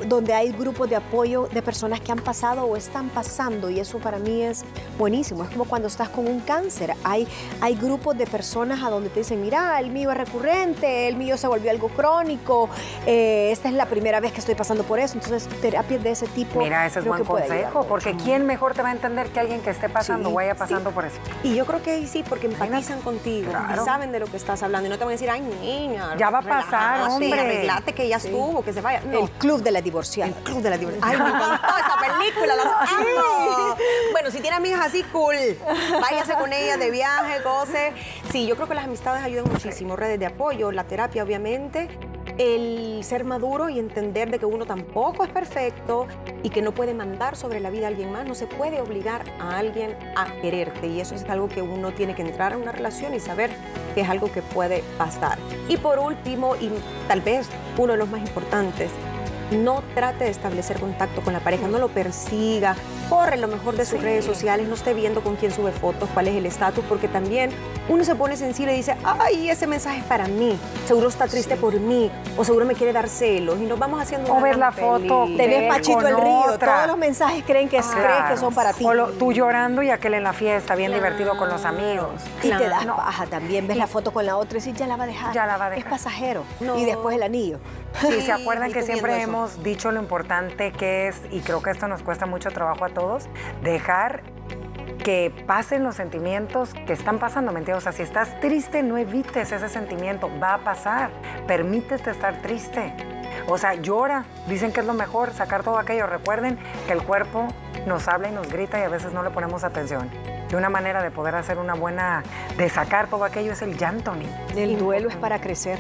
donde 0.07 0.33
hay 0.33 0.51
grupos 0.53 0.89
de 0.89 0.97
apoyo 0.97 1.47
de 1.53 1.61
personas 1.61 2.01
que 2.01 2.11
han 2.11 2.21
pasado 2.21 2.65
o 2.65 2.75
están 2.75 3.11
pasando 3.11 3.69
y 3.69 3.81
eso 3.81 3.99
para 3.99 4.19
mí 4.19 4.41
es 4.41 4.65
buenísimo. 4.99 5.45
Es 5.45 5.51
como 5.51 5.65
cuando 5.65 5.89
estás 5.89 6.09
con 6.09 6.27
un 6.27 6.41
cáncer. 6.41 6.95
Hay, 7.05 7.27
hay 7.61 7.75
grupos 7.75 8.17
de 8.17 8.27
personas 8.27 8.83
a 8.83 8.91
donde 8.91 9.09
te 9.09 9.21
dicen, 9.21 9.41
mira, 9.41 9.79
el 9.81 9.91
mío 9.91 10.11
es 10.11 10.19
recurrente, 10.19 11.09
el 11.09 11.17
mío 11.17 11.37
se 11.37 11.47
volvió 11.47 11.71
algo 11.71 11.89
crónico, 11.89 12.69
eh, 13.07 13.51
esta 13.53 13.69
es 13.69 13.75
la 13.75 13.87
primera 13.87 14.21
vez 14.21 14.33
que 14.33 14.41
estoy 14.41 14.55
pasando 14.55 14.85
por 14.85 14.99
eso. 14.99 15.15
Entonces, 15.15 15.49
terapias 15.61 16.03
de 16.03 16.11
ese 16.11 16.27
tipo. 16.29 16.59
Mira, 16.59 16.87
ese 16.87 17.01
es 17.01 17.05
buen 17.05 17.25
consejo, 17.25 17.85
porque 17.89 18.17
¿quién 18.17 18.47
mejor 18.47 18.75
te 18.75 18.83
va 18.83 18.89
a 18.89 18.93
entender 18.93 19.29
que 19.29 19.41
alguien 19.41 19.61
que 19.61 19.71
esté 19.71 19.89
pasando 19.89 20.31
o 20.31 20.33
vaya 20.33 20.55
pasando 20.55 20.91
por 20.91 21.05
eso? 21.05 21.17
Y 21.43 21.55
yo 21.55 21.67
creo 21.67 21.83
que 21.83 22.07
sí, 22.07 22.25
porque 22.29 22.47
empatizan 22.47 23.01
contigo 23.01 23.53
y 23.73 23.85
saben 23.85 24.13
de 24.13 24.21
lo 24.21 24.27
que 24.27 24.37
estás 24.37 24.63
hablando 24.63 24.87
y 24.87 24.91
no 24.91 24.99
te 24.99 25.05
van 25.05 25.11
a 25.11 25.13
decir, 25.13 25.31
ay, 25.31 25.41
niña. 25.41 26.17
Ya 26.17 26.31
va 26.31 26.39
a 26.39 26.43
pasar, 26.43 27.11
hombre. 27.11 27.41
Arreglate 27.41 27.93
que 27.93 28.09
ya 28.09 28.17
estuvo, 28.17 28.63
que 28.63 28.73
se 28.73 28.81
vaya. 28.81 29.03
El 29.11 29.31
club 29.31 29.63
de 29.63 29.71
la 29.71 29.81
divorciada. 29.81 30.31
El 30.31 30.45
club 30.45 30.63
de 30.63 30.71
la 30.71 30.79
divorciada. 30.79 31.09
Ay, 31.09 31.19
me 31.19 31.29
encantó 31.29 31.69
esa 31.79 32.19
película, 32.19 32.57
la 32.57 32.65
Bueno, 34.13 34.31
si 34.31 34.41
tiene 34.41 34.57
amigas 34.59 34.87
así, 34.87 35.05
cool. 35.13 35.37
Váyase 36.01 36.35
con 36.35 36.53
ellas 36.53 36.79
de 36.79 36.91
viaje, 36.91 37.41
goce. 37.43 37.93
Sí, 38.31 38.47
yo 38.47 38.57
creo 38.57 38.69
que 38.69 38.75
las 38.75 38.85
amistades 38.85 39.23
ayudan 39.23 39.51
muchísimo. 39.51 39.95
Redes 39.95 40.19
de 40.19 40.27
apoyo, 40.27 40.73
la 40.73 40.85
terapia, 40.85 41.23
obviamente. 41.23 41.89
El 42.39 43.01
ser 43.03 43.25
maduro 43.25 43.69
y 43.69 43.79
entender 43.79 44.31
de 44.31 44.39
que 44.39 44.47
uno 44.47 44.67
tampoco 44.67 45.25
es 45.25 45.31
perfecto 45.31 46.07
y 46.43 46.51
que 46.51 46.63
no 46.63 46.73
puede 46.73 46.95
mandar 46.95 47.37
sobre 47.37 47.59
la 47.59 47.71
vida 47.71 47.87
a 47.87 47.89
alguien 47.89 48.13
más, 48.13 48.27
no 48.27 48.35
se 48.35 48.47
puede 48.47 48.81
obligar 48.81 49.25
a 49.41 49.59
alguien 49.59 49.97
a 50.15 50.27
quererte 50.41 50.87
y 50.87 51.01
eso 51.01 51.17
es 51.17 51.25
algo 51.25 51.49
que 51.49 51.63
uno 51.63 51.93
tiene 51.93 52.15
que 52.15 52.23
entrar 52.23 52.53
en 52.53 52.63
una 52.63 52.71
relación 52.71 53.13
y 53.15 53.19
saber 53.19 53.51
que 53.95 54.03
es 54.03 54.09
algo 54.09 54.31
que 54.31 54.43
puede 54.43 54.85
pasar. 54.99 55.37
Y 55.69 55.79
por 55.79 55.99
último, 55.99 56.55
y 56.55 56.71
tal 57.09 57.23
vez 57.23 57.49
uno 57.77 57.95
de 57.95 57.99
los 57.99 58.09
más 58.09 58.21
importantes, 58.21 58.91
no 59.51 59.83
trate 59.95 60.25
de 60.25 60.31
establecer 60.31 60.79
contacto 60.79 61.23
con 61.23 61.33
la 61.33 61.41
pareja, 61.41 61.67
no 61.67 61.79
lo 61.79 61.89
persiga, 61.89 62.77
corre 63.09 63.37
lo 63.37 63.49
mejor 63.49 63.77
de 63.77 63.85
sus 63.85 64.01
redes 64.01 64.25
sociales, 64.25 64.69
no 64.69 64.75
esté 64.75 64.95
viendo 64.95 65.23
con 65.23 65.37
quién 65.37 65.53
sube 65.53 65.73
fotos, 65.73 66.09
cuál 66.13 66.29
es 66.29 66.37
el 66.37 66.47
estatus, 66.47 66.85
porque 66.89 67.09
también 67.09 67.51
uno 67.89 68.05
se 68.05 68.15
pone 68.15 68.37
sensible 68.37 68.75
y 68.75 68.79
dice, 68.79 68.97
ay, 69.05 69.51
ese 69.51 69.67
mensaje 69.67 69.99
es 69.99 70.05
para 70.05 70.29
mí, 70.29 70.59
seguro 70.87 71.09
está 71.09 71.27
triste 71.27 71.57
por 71.57 71.79
mí, 71.79 72.11
o 72.37 72.45
seguro 72.45 72.67
me 72.67 72.75
quiere 72.75 72.93
dar 72.93 73.09
celos, 73.09 73.59
y 73.59 73.65
nos 73.65 73.79
vamos 73.79 74.01
haciendo 74.01 74.33
O 74.33 74.41
ver 74.41 74.57
la 74.57 74.73
foto, 74.73 75.27
te 75.37 75.47
ves 75.47 75.69
Pachito 75.69 76.07
el 76.07 76.17
río, 76.17 76.59
todos 76.59 76.87
los 76.87 76.99
mensajes 76.99 77.45
creen 77.45 77.69
que, 77.69 77.79
que 77.79 78.37
son 78.37 78.55
para 78.55 78.73
ti. 78.73 78.85
O 78.85 79.09
tú 79.09 79.33
llorando 79.33 79.83
y 79.83 79.91
aquel 79.91 80.15
en 80.15 80.23
la 80.23 80.33
fiesta, 80.33 80.75
bien 80.75 80.93
divertido 80.93 81.37
con 81.37 81.49
los 81.49 81.65
amigos. 81.65 82.09
Y 82.43 82.51
te 82.51 82.69
das 82.69 82.87
baja 82.87 83.27
también, 83.27 83.67
ves 83.67 83.77
la 83.77 83.87
foto 83.87 84.13
con 84.13 84.27
la 84.27 84.37
otra 84.37 84.59
y 84.59 84.61
dices, 84.61 84.79
ya 84.79 84.87
la 84.87 84.97
va 84.97 85.05
a 85.05 85.07
dejar. 85.07 85.35
Ya 85.35 85.47
la 85.47 85.57
va 85.57 85.67
a 85.67 85.71
dejar. 85.71 85.85
Es 85.87 85.91
pasajero. 85.91 86.45
Y 86.77 86.85
después 86.85 87.17
el 87.17 87.23
anillo. 87.23 87.59
Sí, 88.01 88.21
se 88.23 88.33
acuerdan 88.33 88.73
que 88.73 88.83
siempre 88.83 89.23
hemos 89.23 89.63
dicho 89.63 89.91
lo 89.91 90.01
importante 90.01 90.73
que 90.73 91.09
es, 91.09 91.21
y 91.31 91.41
creo 91.41 91.63
que 91.63 91.71
esto 91.71 91.89
nos 91.89 92.03
cuesta 92.03 92.27
mucho 92.27 92.51
trabajo 92.51 92.85
a 92.85 92.89
todos, 92.91 92.98
dejar 93.63 94.23
que 95.03 95.33
pasen 95.47 95.85
los 95.85 95.97
sentimientos 95.97 96.75
que 96.87 96.93
están 96.93 97.19
pasando, 97.19 97.53
¿me 97.53 97.61
entiendes? 97.61 97.83
O 97.83 97.85
sea, 97.85 97.93
si 97.93 98.03
estás 98.03 98.39
triste, 98.41 98.83
no 98.83 98.99
evites 98.99 99.53
ese 99.53 99.69
sentimiento, 99.69 100.31
va 100.43 100.55
a 100.55 100.59
pasar, 100.59 101.11
permítete 101.47 102.11
estar 102.11 102.43
triste. 102.43 102.93
O 103.47 103.57
sea, 103.57 103.75
llora, 103.75 104.25
dicen 104.49 104.73
que 104.73 104.81
es 104.81 104.87
lo 104.87 104.95
mejor, 104.95 105.33
sacar 105.33 105.63
todo 105.63 105.79
aquello. 105.79 106.07
Recuerden 106.07 106.59
que 106.87 106.93
el 106.93 107.03
cuerpo 107.03 107.49
nos 107.87 108.09
habla 108.09 108.29
y 108.29 108.33
nos 108.33 108.49
grita 108.51 108.79
y 108.79 108.83
a 108.83 108.89
veces 108.89 109.13
no 109.13 109.23
le 109.23 109.31
ponemos 109.31 109.65
atención. 109.65 110.11
Y 110.51 110.55
una 110.55 110.69
manera 110.69 111.03
de 111.03 111.11
poder 111.11 111.35
hacer 111.35 111.59
una 111.59 111.75
buena, 111.75 112.23
de 112.57 112.69
sacar 112.69 113.09
todo 113.09 113.25
aquello 113.25 113.53
es 113.53 113.63
el 113.63 113.77
llanto. 113.79 114.13
El 114.57 114.79
duelo 114.79 115.09
es 115.09 115.17
para 115.17 115.41
crecer 115.41 115.79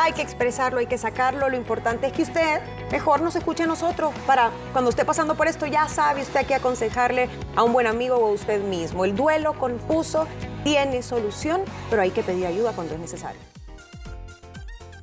hay 0.00 0.12
que 0.12 0.22
expresarlo, 0.22 0.78
hay 0.78 0.86
que 0.86 0.98
sacarlo. 0.98 1.48
Lo 1.48 1.56
importante 1.56 2.06
es 2.06 2.12
que 2.12 2.22
usted 2.22 2.60
mejor 2.90 3.20
nos 3.20 3.36
escuche 3.36 3.64
a 3.64 3.66
nosotros 3.66 4.12
para 4.26 4.50
cuando 4.72 4.90
esté 4.90 5.04
pasando 5.04 5.34
por 5.34 5.46
esto, 5.46 5.66
ya 5.66 5.88
sabe 5.88 6.22
usted 6.22 6.46
que 6.46 6.54
aconsejarle 6.54 7.28
a 7.56 7.62
un 7.62 7.72
buen 7.72 7.86
amigo 7.86 8.16
o 8.16 8.28
a 8.28 8.32
usted 8.32 8.62
mismo. 8.62 9.04
El 9.04 9.14
duelo 9.14 9.52
confuso 9.54 10.26
tiene 10.64 11.02
solución, 11.02 11.62
pero 11.90 12.02
hay 12.02 12.10
que 12.10 12.22
pedir 12.22 12.46
ayuda 12.46 12.72
cuando 12.72 12.94
es 12.94 13.00
necesario. 13.00 13.40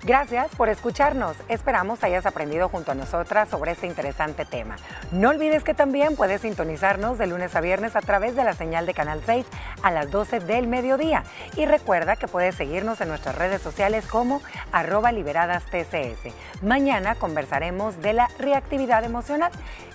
Gracias 0.07 0.55
por 0.55 0.69
escucharnos. 0.69 1.35
Esperamos 1.49 2.01
hayas 2.01 2.25
aprendido 2.25 2.69
junto 2.69 2.93
a 2.93 2.95
nosotras 2.95 3.49
sobre 3.49 3.73
este 3.73 3.87
interesante 3.87 4.45
tema. 4.45 4.77
No 5.11 5.31
olvides 5.31 5.65
que 5.65 5.73
también 5.73 6.15
puedes 6.15 6.43
sintonizarnos 6.43 7.17
de 7.17 7.27
lunes 7.27 7.53
a 7.57 7.59
viernes 7.59 7.93
a 7.97 7.99
través 7.99 8.33
de 8.33 8.45
la 8.45 8.53
señal 8.53 8.85
de 8.85 8.93
Canal 8.93 9.21
6 9.25 9.45
a 9.83 9.91
las 9.91 10.09
12 10.09 10.39
del 10.39 10.67
mediodía. 10.67 11.25
Y 11.57 11.65
recuerda 11.65 12.15
que 12.15 12.29
puedes 12.29 12.55
seguirnos 12.55 13.01
en 13.01 13.09
nuestras 13.09 13.35
redes 13.35 13.61
sociales 13.61 14.07
como 14.07 14.41
arroba 14.71 15.11
liberadas 15.11 15.65
TCS. 15.65 16.33
Mañana 16.61 17.15
conversaremos 17.15 18.01
de 18.01 18.13
la 18.13 18.29
reactividad 18.39 19.03
emocional, 19.03 19.51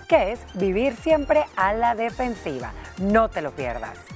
que 0.07 0.33
es 0.33 0.39
vivir 0.53 0.95
siempre 0.95 1.43
a 1.55 1.73
la 1.73 1.95
defensiva. 1.95 2.71
No 2.99 3.29
te 3.29 3.41
lo 3.41 3.49
pierdas. 3.49 4.12